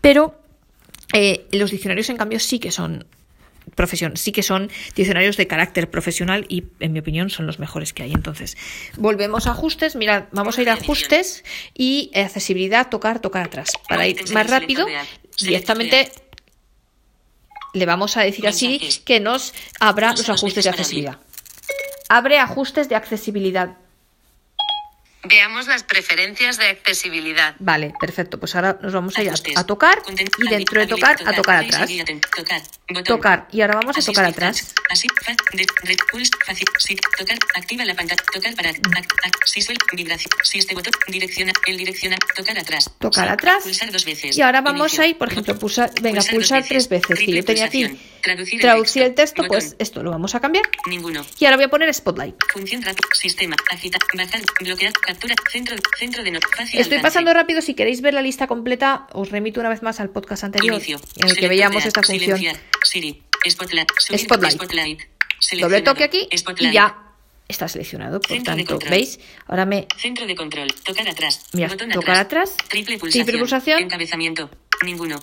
Pero 0.00 0.40
eh, 1.12 1.46
los 1.52 1.70
diccionarios, 1.70 2.08
en 2.10 2.16
cambio, 2.16 2.38
sí 2.40 2.58
que 2.58 2.70
son 2.70 3.06
profesión, 3.74 4.16
sí 4.16 4.32
que 4.32 4.42
son 4.42 4.70
diccionarios 4.94 5.36
de 5.36 5.46
carácter 5.46 5.90
profesional 5.90 6.46
y, 6.48 6.64
en 6.80 6.92
mi 6.92 7.00
opinión, 7.00 7.30
son 7.30 7.46
los 7.46 7.58
mejores 7.58 7.92
que 7.92 8.02
hay. 8.02 8.12
Entonces, 8.12 8.56
volvemos 8.96 9.46
a 9.46 9.50
ajustes. 9.50 9.96
Mirad, 9.96 10.24
vamos 10.32 10.58
a 10.58 10.62
ir 10.62 10.70
a 10.70 10.74
ajustes 10.74 11.44
y 11.74 12.10
accesibilidad, 12.14 12.88
tocar, 12.88 13.20
tocar 13.20 13.46
atrás. 13.46 13.72
Para 13.88 14.06
ir 14.06 14.32
más 14.32 14.48
rápido, 14.48 14.86
directamente 15.40 16.10
le 17.72 17.86
vamos 17.86 18.16
a 18.16 18.22
decir 18.22 18.46
así 18.48 18.80
que 19.04 19.20
nos 19.20 19.52
abra 19.80 20.12
los 20.12 20.28
ajustes 20.28 20.64
de 20.64 20.70
accesibilidad. 20.70 21.18
Abre 22.08 22.38
ajustes 22.38 22.88
de 22.88 22.94
accesibilidad. 22.94 23.76
Veamos 25.28 25.66
las 25.66 25.82
preferencias 25.82 26.58
de 26.58 26.68
accesibilidad. 26.68 27.54
Vale, 27.58 27.92
perfecto. 28.00 28.38
Pues 28.38 28.54
ahora 28.54 28.78
nos 28.82 28.92
vamos 28.92 29.16
a 29.18 29.22
ir 29.22 29.30
a, 29.30 29.64
tocar 29.64 30.02
y 30.38 30.48
dentro 30.48 30.80
de 30.80 30.86
tocar 30.86 31.16
a 31.26 31.32
tocar 31.34 31.64
atrás. 31.64 31.90
Tocar. 33.04 33.48
Y 33.52 33.60
ahora 33.60 33.74
vamos 33.74 33.96
a 33.98 34.00
tocar 34.02 34.24
atrás. 34.24 34.74
tocar, 37.18 37.38
activa 37.54 37.84
la 37.84 37.94
pantalla, 37.94 38.22
tocar 38.32 38.54
para, 38.54 38.70
ac- 38.70 38.80
ac- 38.80 39.44
si 39.44 39.60
suel, 39.62 39.78
vibración, 39.92 40.30
si 40.42 40.60
botón, 40.74 40.92
direcciona, 41.08 41.52
el 41.66 41.76
direcciona, 41.76 42.16
tocar 42.34 42.58
atrás. 42.58 42.90
Tocar 42.98 43.26
Sí, 43.26 43.32
atrás. 43.32 43.62
Pulsar 43.64 43.90
dos 43.92 44.04
veces. 44.04 44.36
Y 44.36 44.42
ahora 44.42 44.60
vamos 44.60 44.98
a 44.98 45.06
ir, 45.06 45.18
por 45.18 45.30
ejemplo, 45.30 45.58
pulsar, 45.58 45.90
venga, 46.00 46.22
Pulsar 46.22 46.64
tres 46.66 46.88
veces, 46.88 47.16
Triple 47.16 47.36
yo 47.36 47.44
tenía 47.44 47.64
aquí. 47.66 47.98
Traducir, 48.22 48.60
Traducir 48.60 49.02
el 49.02 49.14
texto, 49.14 49.44
pues 49.46 49.76
esto 49.78 50.02
lo 50.02 50.10
vamos 50.10 50.34
a 50.34 50.40
cambiar. 50.40 50.64
Ninguno. 50.86 51.24
Y 51.38 51.44
ahora 51.44 51.56
voy 51.56 51.66
a 51.66 51.68
poner 51.68 51.92
Spotlight. 51.94 52.34
Función. 52.52 52.82
Sistema. 53.12 53.54
Bajar. 54.14 54.42
Bloquear. 54.60 54.92
Captura. 55.16 55.34
Centro. 55.50 55.76
Centro 55.98 56.22
de 56.22 56.30
no. 56.30 56.40
Fácil 56.56 56.78
Estoy 56.78 57.00
pasando 57.00 57.32
rápido, 57.32 57.62
si 57.62 57.74
queréis 57.74 58.02
ver 58.02 58.12
la 58.12 58.20
lista 58.22 58.46
completa, 58.46 59.06
os 59.12 59.30
remito 59.30 59.60
una 59.60 59.70
vez 59.70 59.82
más 59.82 59.98
al 59.98 60.10
podcast 60.10 60.44
anterior, 60.44 60.74
Inicio. 60.74 61.00
en 61.16 61.28
el 61.28 61.36
que 61.36 61.48
veíamos 61.48 61.84
esta 61.84 62.02
función. 62.02 62.38
Siri. 62.84 63.22
Spotlight. 63.48 63.88
Subir. 63.98 64.20
Spotlight. 64.20 64.52
Spotlight. 64.54 65.00
Doble 65.60 65.82
toque 65.82 66.04
aquí 66.04 66.28
y 66.30 66.36
Spotlight. 66.36 66.74
ya 66.74 66.98
está 67.48 67.68
seleccionado. 67.68 68.20
Por 68.20 68.28
Centro 68.36 68.56
tanto. 68.56 68.78
¿veis? 68.90 69.18
Ahora 69.46 69.64
me 69.64 69.86
Centro 69.96 70.26
de 70.26 70.34
control. 70.34 70.72
Tocar 70.84 71.08
atrás. 71.08 71.46
Mira, 71.52 71.68
Botón 71.68 71.90
tocar 71.90 72.16
atrás. 72.16 72.56
Triple 72.68 72.98
pulsación. 72.98 73.24
Triple 73.24 73.40
pulsación. 73.40 73.82
Encabezamiento. 73.82 74.50
Ninguno. 74.84 75.18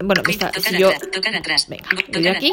Bueno, 0.00 0.22
me 0.24 0.32
está, 0.32 0.52
si 0.52 0.78
yo. 0.78 0.90
Tocar 1.12 1.34
atrás. 1.34 1.68
Venga, 1.68 2.30
aquí, 2.30 2.52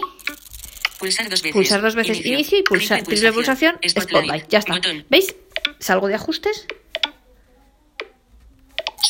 Pulsar 1.00 1.30
dos 1.30 1.42
veces. 1.42 1.54
pulsar 1.54 1.82
dos 1.82 1.96
veces 1.96 2.24
inicio 2.26 2.60
y 2.60 2.64
pulsar 2.64 3.02
triple 3.04 3.32
pulsación, 3.32 3.80
Spotlight. 3.88 4.48
Ya 4.50 4.60
está. 4.60 4.74
Botón. 4.74 5.06
¿Veis? 5.10 5.34
salgo 5.80 6.08
de 6.08 6.16
ajustes. 6.16 6.68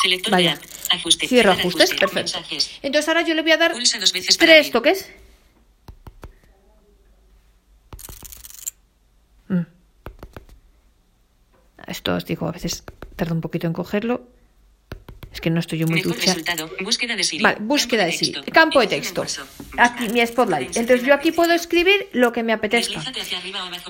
Selector 0.02 0.32
Vaya. 0.32 0.56
de. 0.56 0.96
Ajuste. 0.96 1.28
Cierro 1.28 1.52
ajustes, 1.52 1.90
ajuste. 1.90 1.96
perfecto. 1.96 2.38
Mensajes. 2.38 2.78
Entonces 2.82 3.08
ahora 3.08 3.22
yo 3.22 3.34
le 3.34 3.42
voy 3.42 3.52
a 3.52 3.56
dar 3.56 3.72
dos 3.72 4.12
veces 4.12 4.36
tres 4.36 4.70
toques. 4.70 5.08
Mm. 9.48 9.62
Esto 11.86 12.14
os 12.14 12.26
digo, 12.26 12.48
a 12.48 12.52
veces 12.52 12.84
tarda 13.16 13.32
un 13.32 13.40
poquito 13.40 13.66
en 13.66 13.72
cogerlo. 13.72 14.28
Es 15.32 15.40
que 15.40 15.50
no 15.50 15.60
estoy 15.60 15.78
yo 15.78 15.88
muy 15.88 16.02
ducha. 16.02 16.36
Búsqueda 16.80 17.16
de 17.16 17.24
Siri. 17.24 17.42
Vale, 17.42 17.56
Campo 17.56 17.66
búsqueda 17.66 18.04
de 18.04 18.10
texto. 18.10 18.40
Siri. 18.40 18.52
Campo 18.52 18.80
de 18.80 18.86
texto. 18.86 19.24
Aquí 19.78 20.08
mi 20.10 20.24
spotlight. 20.24 20.76
Entonces 20.76 21.04
yo 21.06 21.14
aquí 21.14 21.32
puedo 21.32 21.52
escribir 21.52 22.08
lo 22.12 22.32
que 22.32 22.42
me 22.42 22.52
apetezca. 22.52 23.02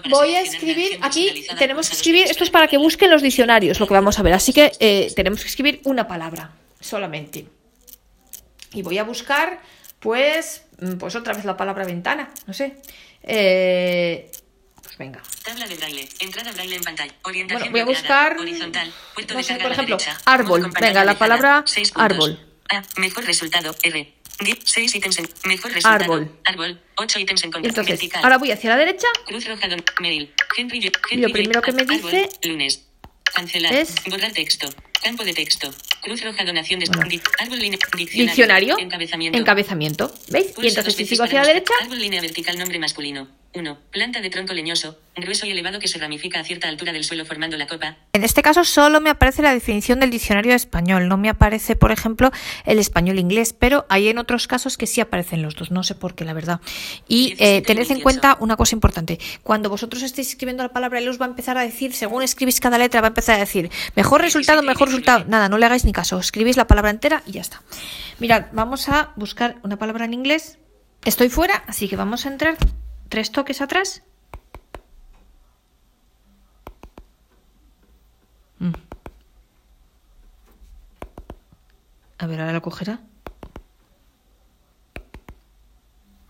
Voy 0.08 0.34
a 0.34 0.40
escribir 0.40 0.98
aquí, 1.02 1.44
tenemos 1.58 1.88
que 1.90 1.96
escribir, 1.96 2.26
esto 2.28 2.44
es 2.44 2.50
para 2.50 2.62
para 2.62 2.70
que 2.70 2.78
busquen 2.78 3.10
los 3.10 3.22
diccionarios, 3.22 3.80
lo 3.80 3.88
que 3.88 3.94
vamos 3.94 4.20
a 4.20 4.22
ver. 4.22 4.34
Así 4.34 4.52
que 4.52 4.70
eh, 4.78 5.12
tenemos 5.16 5.40
que 5.40 5.48
escribir 5.48 5.80
una 5.82 6.06
palabra 6.06 6.52
solamente. 6.78 7.44
Y 8.72 8.82
voy 8.82 8.98
a 8.98 9.02
buscar, 9.02 9.60
pues, 9.98 10.62
mm, 10.80 10.92
pues 10.92 11.16
otra 11.16 11.34
vez 11.34 11.44
la 11.44 11.56
palabra 11.56 11.84
ventana, 11.84 12.30
no 12.46 12.54
sé. 12.54 12.76
Eh, 13.24 14.30
pues 14.96 14.98
venga. 14.98 15.22
Tabla 15.44 15.66
de 15.66 15.74
braille. 15.76 16.08
Entrada 16.20 16.52
braille 16.52 16.76
en 16.76 16.82
pantalla. 16.82 17.14
Orientación 17.24 17.70
Bueno, 17.70 17.86
voy 17.86 17.94
a 17.94 17.98
buscar, 17.98 18.36
Horizontal. 18.38 18.92
Puerto 19.14 19.34
no 19.34 19.38
de 19.38 19.44
sé, 19.44 19.54
por 19.56 19.72
ejemplo, 19.72 19.96
derecha. 19.96 20.20
árbol. 20.24 20.70
Venga, 20.80 21.04
la 21.04 21.18
palabra 21.18 21.64
árbol. 21.94 22.38
A. 22.70 22.82
Mejor 23.00 23.24
resultado. 23.24 23.74
R. 23.82 24.12
10, 24.40 24.58
6 24.64 24.94
ítems 24.96 25.18
en. 25.18 25.28
Mejor 25.44 25.72
resultado. 25.72 26.04
Árbol. 26.04 26.38
Árbol. 26.44 26.80
8 26.96 27.18
ítems 27.20 27.42
en 27.44 27.48
Y 27.50 27.52
contra. 27.52 27.68
entonces, 27.70 27.92
Vertical. 27.94 28.24
ahora 28.24 28.38
voy 28.38 28.50
hacia 28.50 28.70
la 28.70 28.76
derecha. 28.76 29.06
Cruz 29.26 29.46
roja. 29.46 29.68
Don, 29.68 29.82
mail. 30.00 30.32
Henry. 30.56 30.78
Y 30.78 30.90
Henry 31.10 31.22
lo 31.26 31.28
primero 31.32 31.62
que 31.62 31.72
me 31.72 31.82
árbol, 31.82 31.96
dice 32.10 32.28
Lunes. 32.44 32.86
Cancelar. 33.34 33.72
es- 33.74 33.94
Borrar 34.08 34.32
texto. 34.32 34.68
Campo 35.02 35.24
de 35.24 35.32
texto. 35.32 35.72
Cruz 36.02 36.22
roja. 36.22 36.44
Donación 36.44 36.80
de. 36.80 36.86
Bueno. 36.86 37.02
árbol. 37.38 37.58
Línea. 37.58 37.78
Diccionario. 37.96 38.26
Diccionario. 38.26 38.78
Encabezamiento. 38.78 39.38
Encabezamiento. 39.38 40.14
¿Veis? 40.28 40.46
Y 40.50 40.52
Pulsa 40.54 40.68
entonces 40.68 40.94
si 40.96 41.06
sigo 41.06 41.24
hacia 41.24 41.40
la 41.40 41.46
derecha, 41.48 41.72
Árbol 41.82 41.98
línea 41.98 42.20
vertical 42.20 42.58
nombre 42.58 42.78
masculino. 42.78 43.28
1. 43.54 43.78
Planta 43.90 44.20
de 44.20 44.30
tronco 44.30 44.54
leñoso, 44.54 44.98
grueso 45.14 45.46
y 45.46 45.50
elevado 45.50 45.78
que 45.78 45.88
se 45.88 45.98
ramifica 45.98 46.40
a 46.40 46.44
cierta 46.44 46.68
altura 46.68 46.92
del 46.92 47.04
suelo 47.04 47.26
formando 47.26 47.56
la 47.56 47.66
copa. 47.66 47.96
En 48.12 48.24
este 48.24 48.42
caso 48.42 48.64
solo 48.64 49.00
me 49.00 49.10
aparece 49.10 49.42
la 49.42 49.52
definición 49.52 50.00
del 50.00 50.10
diccionario 50.10 50.54
español, 50.54 51.08
no 51.08 51.18
me 51.18 51.28
aparece, 51.28 51.76
por 51.76 51.92
ejemplo, 51.92 52.30
el 52.64 52.78
español 52.78 53.18
inglés, 53.18 53.52
pero 53.52 53.84
hay 53.88 54.08
en 54.08 54.18
otros 54.18 54.46
casos 54.46 54.78
que 54.78 54.86
sí 54.86 55.00
aparecen 55.00 55.42
los 55.42 55.54
dos, 55.54 55.70
no 55.70 55.82
sé 55.82 55.94
por 55.94 56.14
qué, 56.14 56.24
la 56.24 56.32
verdad. 56.32 56.60
Y 57.08 57.34
17 57.34 57.56
eh, 57.56 57.62
tened 57.62 57.82
en 57.82 57.88
28. 57.88 58.02
cuenta 58.02 58.36
una 58.40 58.56
cosa 58.56 58.74
importante, 58.74 59.18
cuando 59.42 59.68
vosotros 59.68 60.02
estéis 60.02 60.28
escribiendo 60.28 60.62
la 60.62 60.70
palabra, 60.70 60.98
él 60.98 61.08
os 61.08 61.20
va 61.20 61.26
a 61.26 61.28
empezar 61.28 61.58
a 61.58 61.62
decir, 61.62 61.92
según 61.92 62.22
escribís 62.22 62.58
cada 62.60 62.78
letra, 62.78 63.00
va 63.00 63.08
a 63.08 63.10
empezar 63.10 63.36
a 63.36 63.38
decir, 63.38 63.70
mejor 63.94 64.22
resultado, 64.22 64.62
17 64.62 64.64
y 64.64 64.68
mejor 64.68 64.88
19. 64.88 64.90
resultado. 64.90 65.30
Nada, 65.30 65.48
no 65.48 65.58
le 65.58 65.66
hagáis 65.66 65.84
ni 65.84 65.92
caso, 65.92 66.18
escribís 66.18 66.56
la 66.56 66.66
palabra 66.66 66.90
entera 66.90 67.22
y 67.26 67.32
ya 67.32 67.42
está. 67.42 67.62
Mirad, 68.18 68.46
vamos 68.52 68.88
a 68.88 69.12
buscar 69.16 69.56
una 69.62 69.76
palabra 69.76 70.06
en 70.06 70.14
inglés. 70.14 70.58
Estoy 71.04 71.28
fuera, 71.28 71.64
así 71.66 71.88
que 71.88 71.96
vamos 71.96 72.26
a 72.26 72.28
entrar 72.28 72.56
tres 73.12 73.30
toques 73.30 73.60
atrás. 73.60 74.02
Mm. 78.58 78.72
A 82.16 82.26
ver, 82.26 82.40
ahora 82.40 82.54
lo 82.54 82.62
cogerá. 82.62 83.00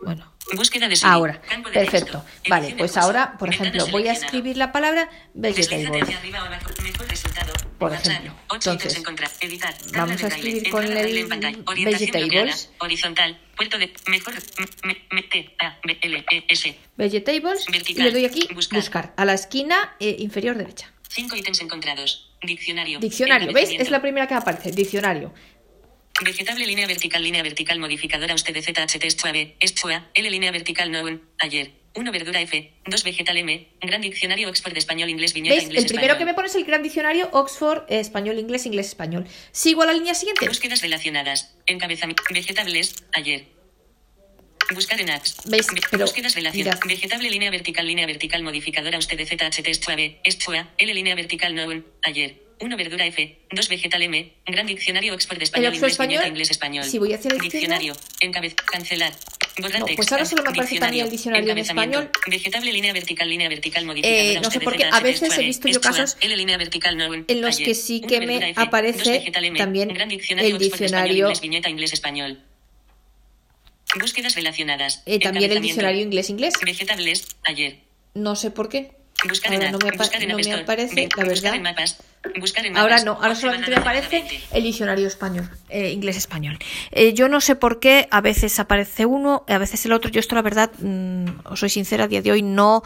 Bueno, 0.01 0.33
Búsqueda 0.57 0.89
de 0.89 0.99
ahora. 1.05 1.41
Campo 1.43 1.69
de 1.69 1.75
Perfecto. 1.75 2.19
texto. 2.25 2.51
Vale, 2.51 2.75
pues 2.77 2.97
ahora, 2.97 3.39
por 3.39 3.49
ejemplo, 3.49 3.87
voy 3.93 4.09
a 4.09 4.13
escribir 4.13 4.57
la 4.57 4.73
palabra 4.73 5.09
vegetable. 5.35 6.01
Por 7.83 7.93
ejemplo. 7.93 8.33
Entonces, 8.53 9.03
vamos 9.93 10.23
a 10.23 10.29
escribir 10.29 10.71
con 10.71 10.85
el 10.85 11.27
vegetables. 11.85 12.71
Horizontal. 12.79 13.41
Puerto 13.57 13.77
de. 13.77 13.93
Mejor. 14.07 14.35
E. 15.11 16.77
Vegetables 16.97 17.67
y 17.89 17.95
le 17.95 18.11
doy 18.13 18.25
aquí 18.25 18.49
Buscar. 18.55 19.15
a 19.17 19.25
la 19.25 19.35
esquina 19.35 19.97
eh, 19.99 20.15
inferior 20.21 20.57
derecha. 20.57 20.93
Cinco 21.09 21.35
ítems 21.35 21.61
encontrados. 21.61 22.31
Diccionario. 22.41 23.01
Diccionario, 23.01 23.53
¿veis? 23.53 23.71
Es 23.71 23.91
la 23.91 24.01
primera 24.01 24.29
que 24.29 24.35
aparece, 24.35 24.71
diccionario. 24.71 25.35
Vegetable 26.25 26.65
línea 26.67 26.87
vertical 26.87 27.23
línea 27.23 27.43
vertical 27.43 27.81
modificadora 27.81 28.35
usted 28.35 28.55
de 28.55 28.63
ZHT 28.63 29.05
L 30.15 30.31
línea 30.31 30.53
vertical 30.53 30.93
no 30.93 31.21
ayer. 31.41 31.82
1 31.95 32.11
verdura 32.13 32.41
F, 32.41 32.73
2 32.87 33.05
vegetal 33.05 33.37
M, 33.37 33.69
gran 33.81 34.01
diccionario 34.01 34.49
Oxford 34.49 34.77
español 34.77 35.11
inglés 35.11 35.35
viñeta 35.35 35.55
¿Veis? 35.55 35.65
inglés 35.65 35.85
El 35.85 35.89
primero 35.91 36.17
que 36.19 36.25
me 36.25 36.31
español. 36.31 36.35
pone 36.37 36.49
es 36.49 36.55
el 36.55 36.65
gran 36.65 36.83
diccionario 36.83 37.29
Oxford, 37.33 37.85
eh, 37.89 38.01
español, 38.01 38.39
inglés, 38.39 38.65
inglés, 38.67 38.87
español. 38.89 39.27
Sigo 39.53 39.83
a 39.83 39.87
la 39.87 39.93
línea 39.93 40.15
siguiente. 40.15 40.47
Búsquedas 40.49 40.81
relacionadas. 40.83 41.55
Encabezamiento. 41.67 42.23
Vegetables, 42.33 42.95
ayer. 43.13 43.45
Buscar 44.75 45.01
en 45.01 45.11
apps. 45.11 45.37
¿Veis? 45.45 45.67
Ve- 45.75 45.83
Pero, 45.91 46.05
Búsquedas 46.05 46.35
relacionadas. 46.35 46.81
Vegetable 46.87 47.29
línea 47.29 47.51
vertical 47.51 47.87
línea 47.87 48.07
vertical 48.07 48.43
modificadora 48.43 48.97
usted 48.99 49.19
de 49.19 49.27
ZHT 49.27 49.67
es 49.69 49.79
suave, 49.79 50.21
es 50.25 50.39
L 50.79 50.95
línea 50.95 51.15
vertical 51.15 51.55
no 51.55 51.85
ayer. 52.03 52.41
1 52.63 52.77
verdura 52.77 53.05
F, 53.07 53.39
2 53.51 53.69
vegetal 53.69 54.03
M, 54.03 54.33
gran 54.47 54.67
diccionario 54.67 55.15
Oxford 55.15 55.43
español 55.43 55.69
Oxford 55.73 55.77
inglés 55.89 55.93
español, 55.93 56.27
inglés 56.27 56.51
español. 56.51 56.85
si 56.85 56.99
voy 56.99 57.13
hacia 57.13 57.31
la 57.33 57.39
Diccionario. 57.43 57.95
Encabez. 58.21 58.55
Cancelar. 58.55 59.13
Borrar 59.59 59.81
No, 59.81 59.87
pues 59.97 60.11
ahora 60.13 60.25
solo 60.25 60.43
me 60.45 60.49
aparece 60.51 60.79
también 60.79 61.05
el 61.05 61.11
diccionario 61.11 61.53
en 61.53 61.59
español. 61.59 62.11
Vegetable 62.27 62.73
línea 62.73 62.93
vertical 62.95 63.29
línea 63.29 63.49
vertical 63.51 63.85
modificadora 63.85 64.23
Eh, 64.33 64.41
no 64.41 64.51
sé 64.51 64.61
por 64.61 64.73
de 64.73 64.79
qué, 64.79 64.85
a 64.91 65.01
veces 65.01 65.23
he 65.23 65.27
suave, 65.27 65.45
visto 65.45 65.69
yo 65.69 65.81
casos 65.81 66.17
en 66.21 67.41
los 67.43 67.59
que 67.59 67.75
sí 67.75 68.01
que 68.01 68.21
me 68.21 68.55
aparece 68.57 69.31
también 69.59 69.89
gran 69.91 70.09
diccionario 70.09 70.57
el 70.57 70.63
español, 70.63 70.81
diccionario- 70.81 71.25
inglés, 71.27 71.41
viñeta 71.43 71.69
inglés 71.69 71.93
español. 71.93 72.43
Búsquedas 74.01 74.35
relacionadas. 74.37 75.03
Eh, 75.05 75.19
también 75.19 75.53
el 75.53 75.61
diccionario 75.61 76.01
inglés-inglés. 76.01 76.55
Vegetables, 76.65 77.27
ayer. 77.43 77.81
No 78.15 78.37
sé 78.37 78.51
por 78.51 78.71
qué. 78.71 78.93
Buscar 79.29 79.53
Ahora 79.53 79.67
en 79.67 79.73
no 79.73 79.79
me, 79.79 79.89
apa- 79.89 80.05
no 80.27 80.37
me 80.37 80.55
aparece, 80.55 81.09
la 81.17 81.25
verdad. 81.25 81.55
en 81.55 81.63
mapas. 81.63 81.97
En 82.57 82.77
Ahora 82.77 83.03
no, 83.03 83.13
ahora 83.15 83.35
solamente 83.35 83.69
me 83.71 83.77
aparece 83.77 84.21
20. 84.21 84.41
el 84.53 84.63
diccionario 84.63 85.09
español, 85.09 85.51
eh, 85.69 85.91
inglés-español. 85.91 86.57
Eh, 86.93 87.15
yo 87.15 87.29
no 87.29 87.41
sé 87.41 87.57
por 87.57 87.81
qué, 87.81 88.07
a 88.13 88.21
veces 88.21 88.61
aparece 88.61 89.07
uno, 89.07 89.45
a 89.49 89.59
veces 89.59 89.85
el 89.87 89.93
otro. 89.93 90.09
Yo 90.09 90.21
esto, 90.21 90.37
la 90.37 90.43
verdad, 90.43 90.71
mm, 90.79 91.25
os 91.47 91.59
soy 91.59 91.69
sincera, 91.69 92.05
a 92.05 92.09
día 92.09 92.23
de 92.23 92.31
hoy 92.31 92.43
no 92.43 92.85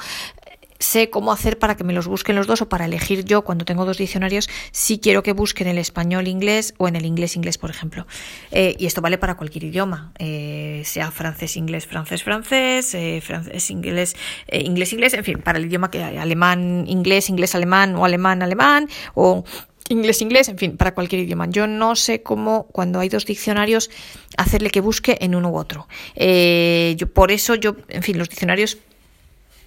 sé 0.79 1.11
cómo 1.11 1.33
hacer 1.33 1.59
para 1.59 1.77
que 1.77 1.85
me 1.85 1.93
los 1.93 2.07
busquen 2.07 2.37
los 2.37 2.47
dos 2.47 2.63
o 2.63 2.69
para 2.69 2.85
elegir 2.85 3.25
yo 3.25 3.43
cuando 3.43 3.65
tengo 3.65 3.85
dos 3.85 3.99
diccionarios 3.99 4.49
si 4.73 4.99
quiero 4.99 5.23
que 5.23 5.33
busquen 5.33 5.69
el 5.69 5.79
español-inglés 5.79 6.75
o 6.79 6.89
en 6.89 6.97
el 6.97 7.05
inglés-inglés, 7.05 7.59
por 7.59 7.71
ejemplo. 7.71 8.07
Eh, 8.51 8.77
y 8.79 8.87
esto 8.87 9.01
vale 9.01 9.19
para 9.19 9.37
cualquier 9.37 9.65
idioma, 9.65 10.13
eh, 10.19 10.83
sea 10.85 11.11
francés-inglés, 11.11 11.87
francés-francés, 11.87 12.95
eh, 12.95 13.21
francés-inglés, 13.23 14.17
eh, 14.49 14.61
inglés-inglés, 14.61 15.15
en 15.15 15.25
fin, 15.25 15.39
para 15.39 15.59
el 15.59 15.67
idioma 15.67 15.91
que 15.91 16.03
hay, 16.03 16.17
alemán-inglés, 16.17 17.29
inglés-alemán 17.29 17.95
o 17.97 18.05
alemán-alemán 18.05 18.89
o 19.15 19.45
inglés-inglés, 19.89 20.49
en 20.49 20.59
fin, 20.59 20.77
para 20.77 20.95
cualquier 20.95 21.23
idioma. 21.23 21.47
Yo 21.49 21.67
no 21.67 21.95
sé 21.95 22.23
cómo, 22.23 22.67
cuando 22.73 22.99
hay 22.99 23.09
dos 23.09 23.25
diccionarios, 23.25 23.89
hacerle 24.37 24.71
que 24.71 24.81
busque 24.81 25.17
en 25.21 25.37
uno 25.37 25.51
u 25.51 25.57
otro. 25.57 25.87
Yo, 26.17 27.07
por 27.13 27.31
eso 27.31 27.55
yo, 27.55 27.77
en 27.89 28.03
fin, 28.03 28.19
los 28.19 28.29
diccionarios 28.29 28.79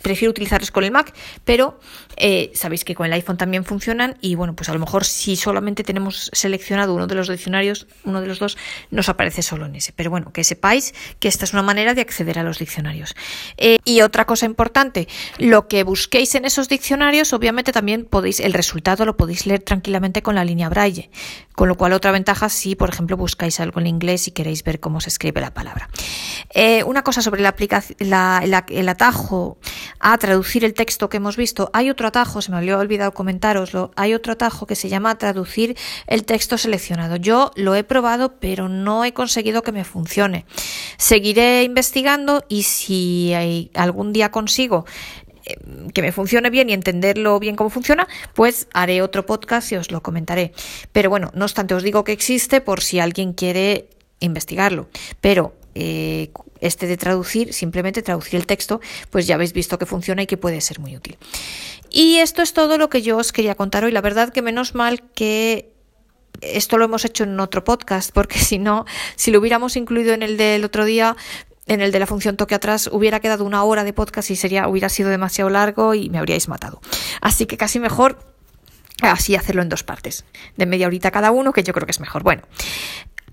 prefiero 0.02 0.32
utilizarlos 0.32 0.72
con 0.72 0.84
el 0.84 0.92
Mac, 0.92 1.14
pero 1.46 1.80
eh, 2.18 2.52
sabéis 2.54 2.84
que 2.84 2.96
con 2.96 3.06
el 3.06 3.14
iPhone 3.14 3.38
también 3.38 3.64
funcionan 3.66 4.18
y 4.22 4.36
bueno, 4.36 4.56
pues 4.56 4.70
a 4.70 4.74
lo 4.74 4.80
mejor 4.80 5.06
si 5.06 5.36
solamente 5.36 5.84
tenemos 5.84 6.30
seleccionado 6.34 6.94
uno 6.94 7.08
de 7.08 7.16
los 7.16 7.28
diccionarios, 7.30 7.88
uno 8.04 8.22
de 8.22 8.28
los 8.28 8.40
dos 8.40 8.58
nos 8.92 9.10
aparece 9.10 9.42
solo 9.42 9.66
en 9.66 9.76
ese. 9.76 9.94
Pero 9.94 10.10
bueno, 10.10 10.32
que 10.34 10.44
sepáis 10.44 10.94
que 11.20 11.28
esta 11.28 11.46
es 11.46 11.54
una 11.54 11.64
manera 11.64 11.94
de 11.94 12.02
acceder 12.02 12.40
a 12.40 12.44
los 12.44 12.60
diccionarios. 12.60 13.16
Eh, 13.58 13.78
y 13.86 14.02
otra 14.02 14.26
cosa 14.26 14.46
importante, 14.46 15.08
lo 15.38 15.68
que 15.68 15.84
busquéis 15.84 16.36
en 16.36 16.46
esos 16.46 16.70
diccionarios, 16.70 17.34
obviamente 17.34 17.72
también 17.72 18.06
podéis, 18.06 18.40
el 18.40 18.54
resultado 18.54 19.06
lo 19.06 19.18
podéis 19.18 19.46
leer 19.46 19.62
tranquilamente 19.62 20.22
con 20.22 20.36
la 20.36 20.46
línea 20.46 20.70
braille. 20.70 21.10
Con 21.56 21.68
lo 21.68 21.76
cual, 21.76 21.92
otra 21.92 22.12
ventaja 22.12 22.48
si, 22.48 22.76
por 22.76 22.90
ejemplo, 22.90 23.18
buscáis 23.18 23.60
algo 23.60 23.82
en 23.82 23.88
inglés 23.88 24.28
y 24.30 24.32
queréis 24.32 24.64
ver 24.64 24.80
cómo 24.80 25.02
se 25.02 25.10
escribe 25.10 25.42
la 25.42 25.54
palabra. 25.54 25.90
Eh, 26.54 26.84
una 26.86 27.04
cosa 27.04 27.22
sobre 27.22 27.42
la 27.42 27.54
la- 28.00 28.66
el 28.70 28.90
atajo 28.90 29.58
a 30.00 30.18
traducir 30.18 30.64
el 30.66 30.74
texto 30.74 31.10
que 31.10 31.18
hemos 31.18 31.38
visto. 31.38 31.70
Hay 31.74 31.90
otro 31.90 32.08
atajo, 32.08 32.42
se 32.42 32.52
me 32.52 32.58
había 32.58 32.78
olvidado 32.78 33.14
comentároslo, 33.14 33.92
hay 33.96 34.14
otro 34.14 34.34
atajo 34.34 34.66
que 34.66 34.76
se 34.76 34.90
llama 34.90 35.18
traducir 35.18 35.78
el 36.08 36.26
texto 36.26 36.58
seleccionado. 36.58 37.18
Yo 37.18 37.52
lo 37.56 37.76
he 37.76 37.84
probado, 37.84 38.40
pero 38.40 38.70
no 38.70 39.06
he 39.06 39.14
conseguido 39.14 39.64
que 39.64 39.72
me 39.72 39.84
funcione. 39.84 40.46
Seguiré 40.98 41.64
investigando 41.64 42.44
y 42.48 42.64
si 42.64 43.34
algún 43.74 44.14
día 44.14 44.32
consigo 44.32 44.86
eh, 45.46 45.56
que 45.94 46.02
me 46.02 46.12
funcione 46.12 46.50
bien 46.50 46.70
y 46.70 46.74
entenderlo 46.74 47.40
bien 47.40 47.56
cómo 47.56 47.70
funciona, 47.70 48.08
pues 48.34 48.68
haré 48.74 49.02
otro 49.02 49.26
podcast 49.26 49.72
y 49.72 49.76
os 49.76 49.92
lo 49.92 50.02
comentaré. 50.02 50.54
Pero 50.92 51.10
bueno, 51.10 51.32
no 51.34 51.46
obstante, 51.46 51.74
os 51.74 51.84
digo 51.84 52.04
que 52.04 52.12
existe 52.12 52.62
por 52.62 52.82
si 52.82 53.00
alguien 53.00 53.34
quiere 53.34 53.90
investigarlo. 54.20 54.90
Pero 55.22 55.54
eh, 55.82 56.32
este 56.60 56.88
de 56.88 56.98
traducir, 56.98 57.54
simplemente 57.54 58.02
traducir 58.02 58.36
el 58.36 58.46
texto, 58.46 58.82
pues 59.10 59.28
ya 59.28 59.36
habéis 59.36 59.54
visto 59.54 59.80
que 59.80 59.86
funciona 59.86 60.24
y 60.24 60.28
que 60.28 60.36
puede 60.36 60.60
ser 60.60 60.80
muy 60.80 60.96
útil. 60.98 61.18
Y 61.90 62.18
esto 62.18 62.42
es 62.42 62.54
todo 62.54 62.78
lo 62.78 62.90
que 62.90 63.02
yo 63.02 63.16
os 63.16 63.32
quería 63.32 63.56
contar 63.56 63.86
hoy. 63.86 63.94
La 63.94 64.02
verdad 64.02 64.34
que 64.34 64.42
menos 64.42 64.76
mal 64.76 65.02
que 65.14 65.72
esto 66.42 66.78
lo 66.78 66.84
hemos 66.84 67.06
hecho 67.06 67.24
en 67.24 67.40
otro 67.40 67.64
podcast, 67.64 68.12
porque 68.12 68.40
si 68.40 68.60
no, 68.60 68.86
si 69.16 69.32
lo 69.32 69.40
hubiéramos 69.40 69.78
incluido 69.78 70.14
en 70.14 70.22
el 70.22 70.36
del 70.36 70.66
otro 70.66 70.84
día, 70.84 71.16
en 71.66 71.80
el 71.80 71.94
de 71.94 72.00
la 72.00 72.08
función 72.08 72.36
toque 72.36 72.56
atrás, 72.56 72.90
hubiera 72.92 73.22
quedado 73.22 73.46
una 73.46 73.64
hora 73.64 73.86
de 73.86 73.94
podcast 73.94 74.32
y 74.32 74.36
sería, 74.36 74.68
hubiera 74.68 74.90
sido 74.90 75.10
demasiado 75.10 75.50
largo 75.50 75.94
y 75.94 76.10
me 76.10 76.18
habríais 76.18 76.50
matado. 76.50 76.82
Así 77.22 77.46
que 77.46 77.56
casi 77.56 77.80
mejor 77.80 78.18
así 79.02 79.36
hacerlo 79.36 79.62
en 79.62 79.70
dos 79.70 79.84
partes, 79.84 80.26
de 80.58 80.66
media 80.66 80.88
horita 80.88 81.12
cada 81.12 81.32
uno, 81.32 81.54
que 81.54 81.64
yo 81.64 81.72
creo 81.72 81.86
que 81.86 81.92
es 81.92 82.02
mejor. 82.02 82.24
Bueno, 82.24 82.42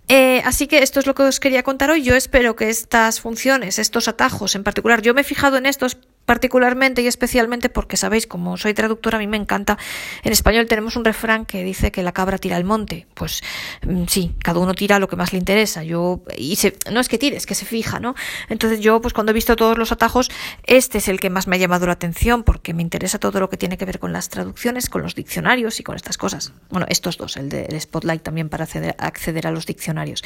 eh, 0.09 0.43
así 0.45 0.67
que 0.67 0.83
esto 0.83 1.01
es 1.01 1.07
lo 1.07 1.15
que 1.15 1.23
os 1.23 1.41
quería 1.41 1.63
contar 1.63 1.91
hoy. 1.91 2.03
Yo 2.03 2.15
espero 2.15 2.57
que 2.57 2.69
estas 2.69 3.21
funciones, 3.21 3.79
estos 3.79 4.09
atajos 4.09 4.55
en 4.55 4.65
particular, 4.65 5.03
yo 5.03 5.15
me 5.15 5.23
he 5.23 5.25
fijado 5.25 5.57
en 5.57 5.67
estos 5.67 5.99
particularmente 6.27 7.03
y 7.03 7.07
especialmente 7.07 7.69
porque 7.71 7.97
sabéis, 7.97 8.27
como 8.27 8.57
soy 8.57 8.75
traductora, 8.75 9.17
a 9.17 9.21
mí 9.21 9.27
me 9.27 9.37
encanta. 9.37 9.79
En 10.25 10.33
español 10.33 10.67
tenemos 10.67 10.97
un 10.97 11.05
refrán 11.05 11.47
que 11.47 11.63
dice 11.63 11.93
que 11.93 12.03
la 12.03 12.13
cabra 12.13 12.37
tira 12.37 12.57
al 12.57 12.65
monte. 12.65 13.07
Pues 13.15 13.43
mm, 13.87 14.05
sí, 14.09 14.35
cada 14.43 14.59
uno 14.59 14.75
tira 14.75 14.99
lo 14.99 15.09
que 15.09 15.17
más 15.17 15.33
le 15.33 15.39
interesa. 15.39 15.85
Yo 15.85 16.23
y 16.37 16.57
se, 16.57 16.77
no 16.91 17.01
es 17.01 17.09
que 17.09 17.17
tire, 17.17 17.37
es 17.37 17.47
que 17.47 17.55
se 17.55 17.65
fija, 17.65 18.01
¿no? 18.01 18.15
Entonces 18.49 18.81
yo, 18.81 19.01
pues 19.01 19.15
cuando 19.15 19.31
he 19.31 19.35
visto 19.35 19.55
todos 19.57 19.79
los 19.79 19.93
atajos, 19.93 20.31
este 20.65 20.99
es 20.99 21.09
el 21.09 21.21
que 21.21 21.31
más 21.31 21.47
me 21.47 21.57
ha 21.57 21.59
llamado 21.59 21.87
la 21.87 21.93
atención 21.93 22.43
porque 22.43 22.75
me 22.75 22.83
interesa 22.83 23.19
todo 23.19 23.39
lo 23.39 23.49
que 23.49 23.57
tiene 23.57 23.79
que 23.79 23.85
ver 23.85 24.01
con 24.01 24.13
las 24.13 24.29
traducciones, 24.29 24.91
con 24.91 25.03
los 25.03 25.15
diccionarios 25.15 25.79
y 25.79 25.85
con 25.85 25.95
estas 25.95 26.19
cosas. 26.19 26.53
Bueno, 26.71 26.87
estos 26.89 27.17
dos, 27.17 27.37
el 27.37 27.49
del 27.49 27.81
Spotlight 27.81 28.23
también 28.23 28.49
para 28.49 28.65
acceder, 28.65 28.97
acceder 28.99 29.47
a 29.47 29.53
los 29.53 29.65
diccionarios. 29.65 30.25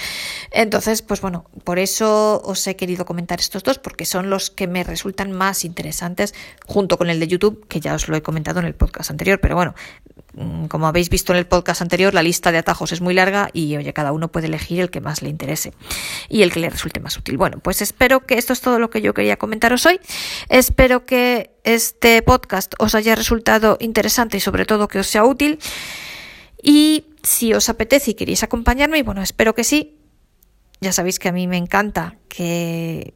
Entonces, 0.50 1.02
pues 1.02 1.20
bueno, 1.20 1.44
por 1.64 1.78
eso 1.78 2.40
os 2.42 2.66
he 2.66 2.74
querido 2.76 3.04
comentar 3.04 3.38
estos 3.38 3.62
dos 3.62 3.78
porque 3.78 4.06
son 4.06 4.30
los 4.30 4.50
que 4.50 4.66
me 4.66 4.82
resultan 4.82 5.32
más 5.32 5.64
interesantes 5.64 5.89
interesantes, 5.90 6.34
junto 6.66 6.96
con 6.96 7.10
el 7.10 7.18
de 7.18 7.26
YouTube, 7.26 7.66
que 7.68 7.80
ya 7.80 7.94
os 7.94 8.08
lo 8.08 8.16
he 8.16 8.22
comentado 8.22 8.60
en 8.60 8.66
el 8.66 8.74
podcast 8.74 9.10
anterior, 9.10 9.40
pero 9.40 9.56
bueno, 9.56 9.74
mm, 10.34 10.66
como 10.66 10.86
habéis 10.86 11.10
visto 11.10 11.32
en 11.32 11.38
el 11.38 11.46
podcast 11.46 11.82
anterior, 11.82 12.14
la 12.14 12.22
lista 12.22 12.52
de 12.52 12.58
atajos 12.58 12.92
es 12.92 13.00
muy 13.00 13.12
larga 13.12 13.50
y 13.52 13.76
oye, 13.76 13.92
cada 13.92 14.12
uno 14.12 14.28
puede 14.28 14.46
elegir 14.46 14.80
el 14.80 14.90
que 14.90 15.00
más 15.00 15.22
le 15.22 15.28
interese 15.28 15.72
y 16.28 16.42
el 16.42 16.52
que 16.52 16.60
le 16.60 16.70
resulte 16.70 17.00
más 17.00 17.16
útil. 17.16 17.36
Bueno, 17.36 17.58
pues 17.58 17.82
espero 17.82 18.20
que 18.20 18.38
esto 18.38 18.52
es 18.52 18.60
todo 18.60 18.78
lo 18.78 18.88
que 18.88 19.02
yo 19.02 19.14
quería 19.14 19.36
comentaros 19.36 19.84
hoy. 19.84 19.98
Espero 20.48 21.04
que 21.06 21.50
este 21.64 22.22
podcast 22.22 22.74
os 22.78 22.94
haya 22.94 23.16
resultado 23.16 23.76
interesante 23.80 24.36
y 24.36 24.40
sobre 24.40 24.64
todo 24.64 24.86
que 24.86 25.00
os 25.00 25.08
sea 25.08 25.24
útil. 25.24 25.58
Y 26.62 27.06
si 27.22 27.52
os 27.52 27.68
apetece 27.68 28.12
y 28.12 28.14
queréis 28.14 28.42
acompañarme, 28.42 28.98
y 28.98 29.02
bueno, 29.02 29.22
espero 29.22 29.54
que 29.54 29.64
sí, 29.64 29.99
ya 30.80 30.92
sabéis 30.92 31.18
que 31.18 31.28
a 31.28 31.32
mí 31.32 31.46
me 31.46 31.56
encanta 31.56 32.16
que 32.28 33.12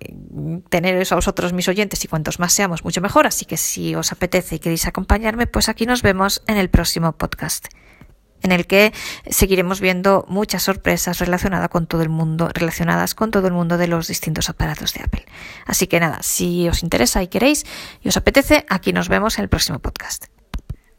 teneros 0.68 1.12
a 1.12 1.14
vosotros 1.14 1.52
mis 1.52 1.68
oyentes 1.68 2.04
y 2.04 2.08
cuantos 2.08 2.38
más 2.38 2.52
seamos, 2.52 2.84
mucho 2.84 3.00
mejor. 3.00 3.26
Así 3.26 3.46
que 3.46 3.56
si 3.56 3.94
os 3.94 4.12
apetece 4.12 4.56
y 4.56 4.58
queréis 4.58 4.86
acompañarme, 4.86 5.46
pues 5.46 5.68
aquí 5.68 5.86
nos 5.86 6.02
vemos 6.02 6.42
en 6.46 6.56
el 6.56 6.68
próximo 6.68 7.12
podcast 7.12 7.68
en 8.44 8.52
el 8.52 8.66
que 8.66 8.92
seguiremos 9.28 9.80
viendo 9.80 10.26
muchas 10.28 10.62
sorpresas 10.62 11.18
relacionadas 11.18 11.70
con 11.70 11.86
todo 11.86 12.02
el 12.02 12.10
mundo, 12.10 12.50
relacionadas 12.52 13.14
con 13.14 13.30
todo 13.30 13.46
el 13.48 13.54
mundo 13.54 13.78
de 13.78 13.88
los 13.88 14.06
distintos 14.06 14.50
aparatos 14.50 14.92
de 14.92 15.02
Apple. 15.02 15.24
Así 15.64 15.86
que 15.86 15.98
nada, 15.98 16.22
si 16.22 16.68
os 16.68 16.82
interesa 16.82 17.22
y 17.22 17.28
queréis 17.28 17.64
y 18.02 18.08
os 18.08 18.16
apetece, 18.16 18.66
aquí 18.68 18.92
nos 18.92 19.08
vemos 19.08 19.38
en 19.38 19.44
el 19.44 19.48
próximo 19.48 19.78
podcast. 19.78 20.33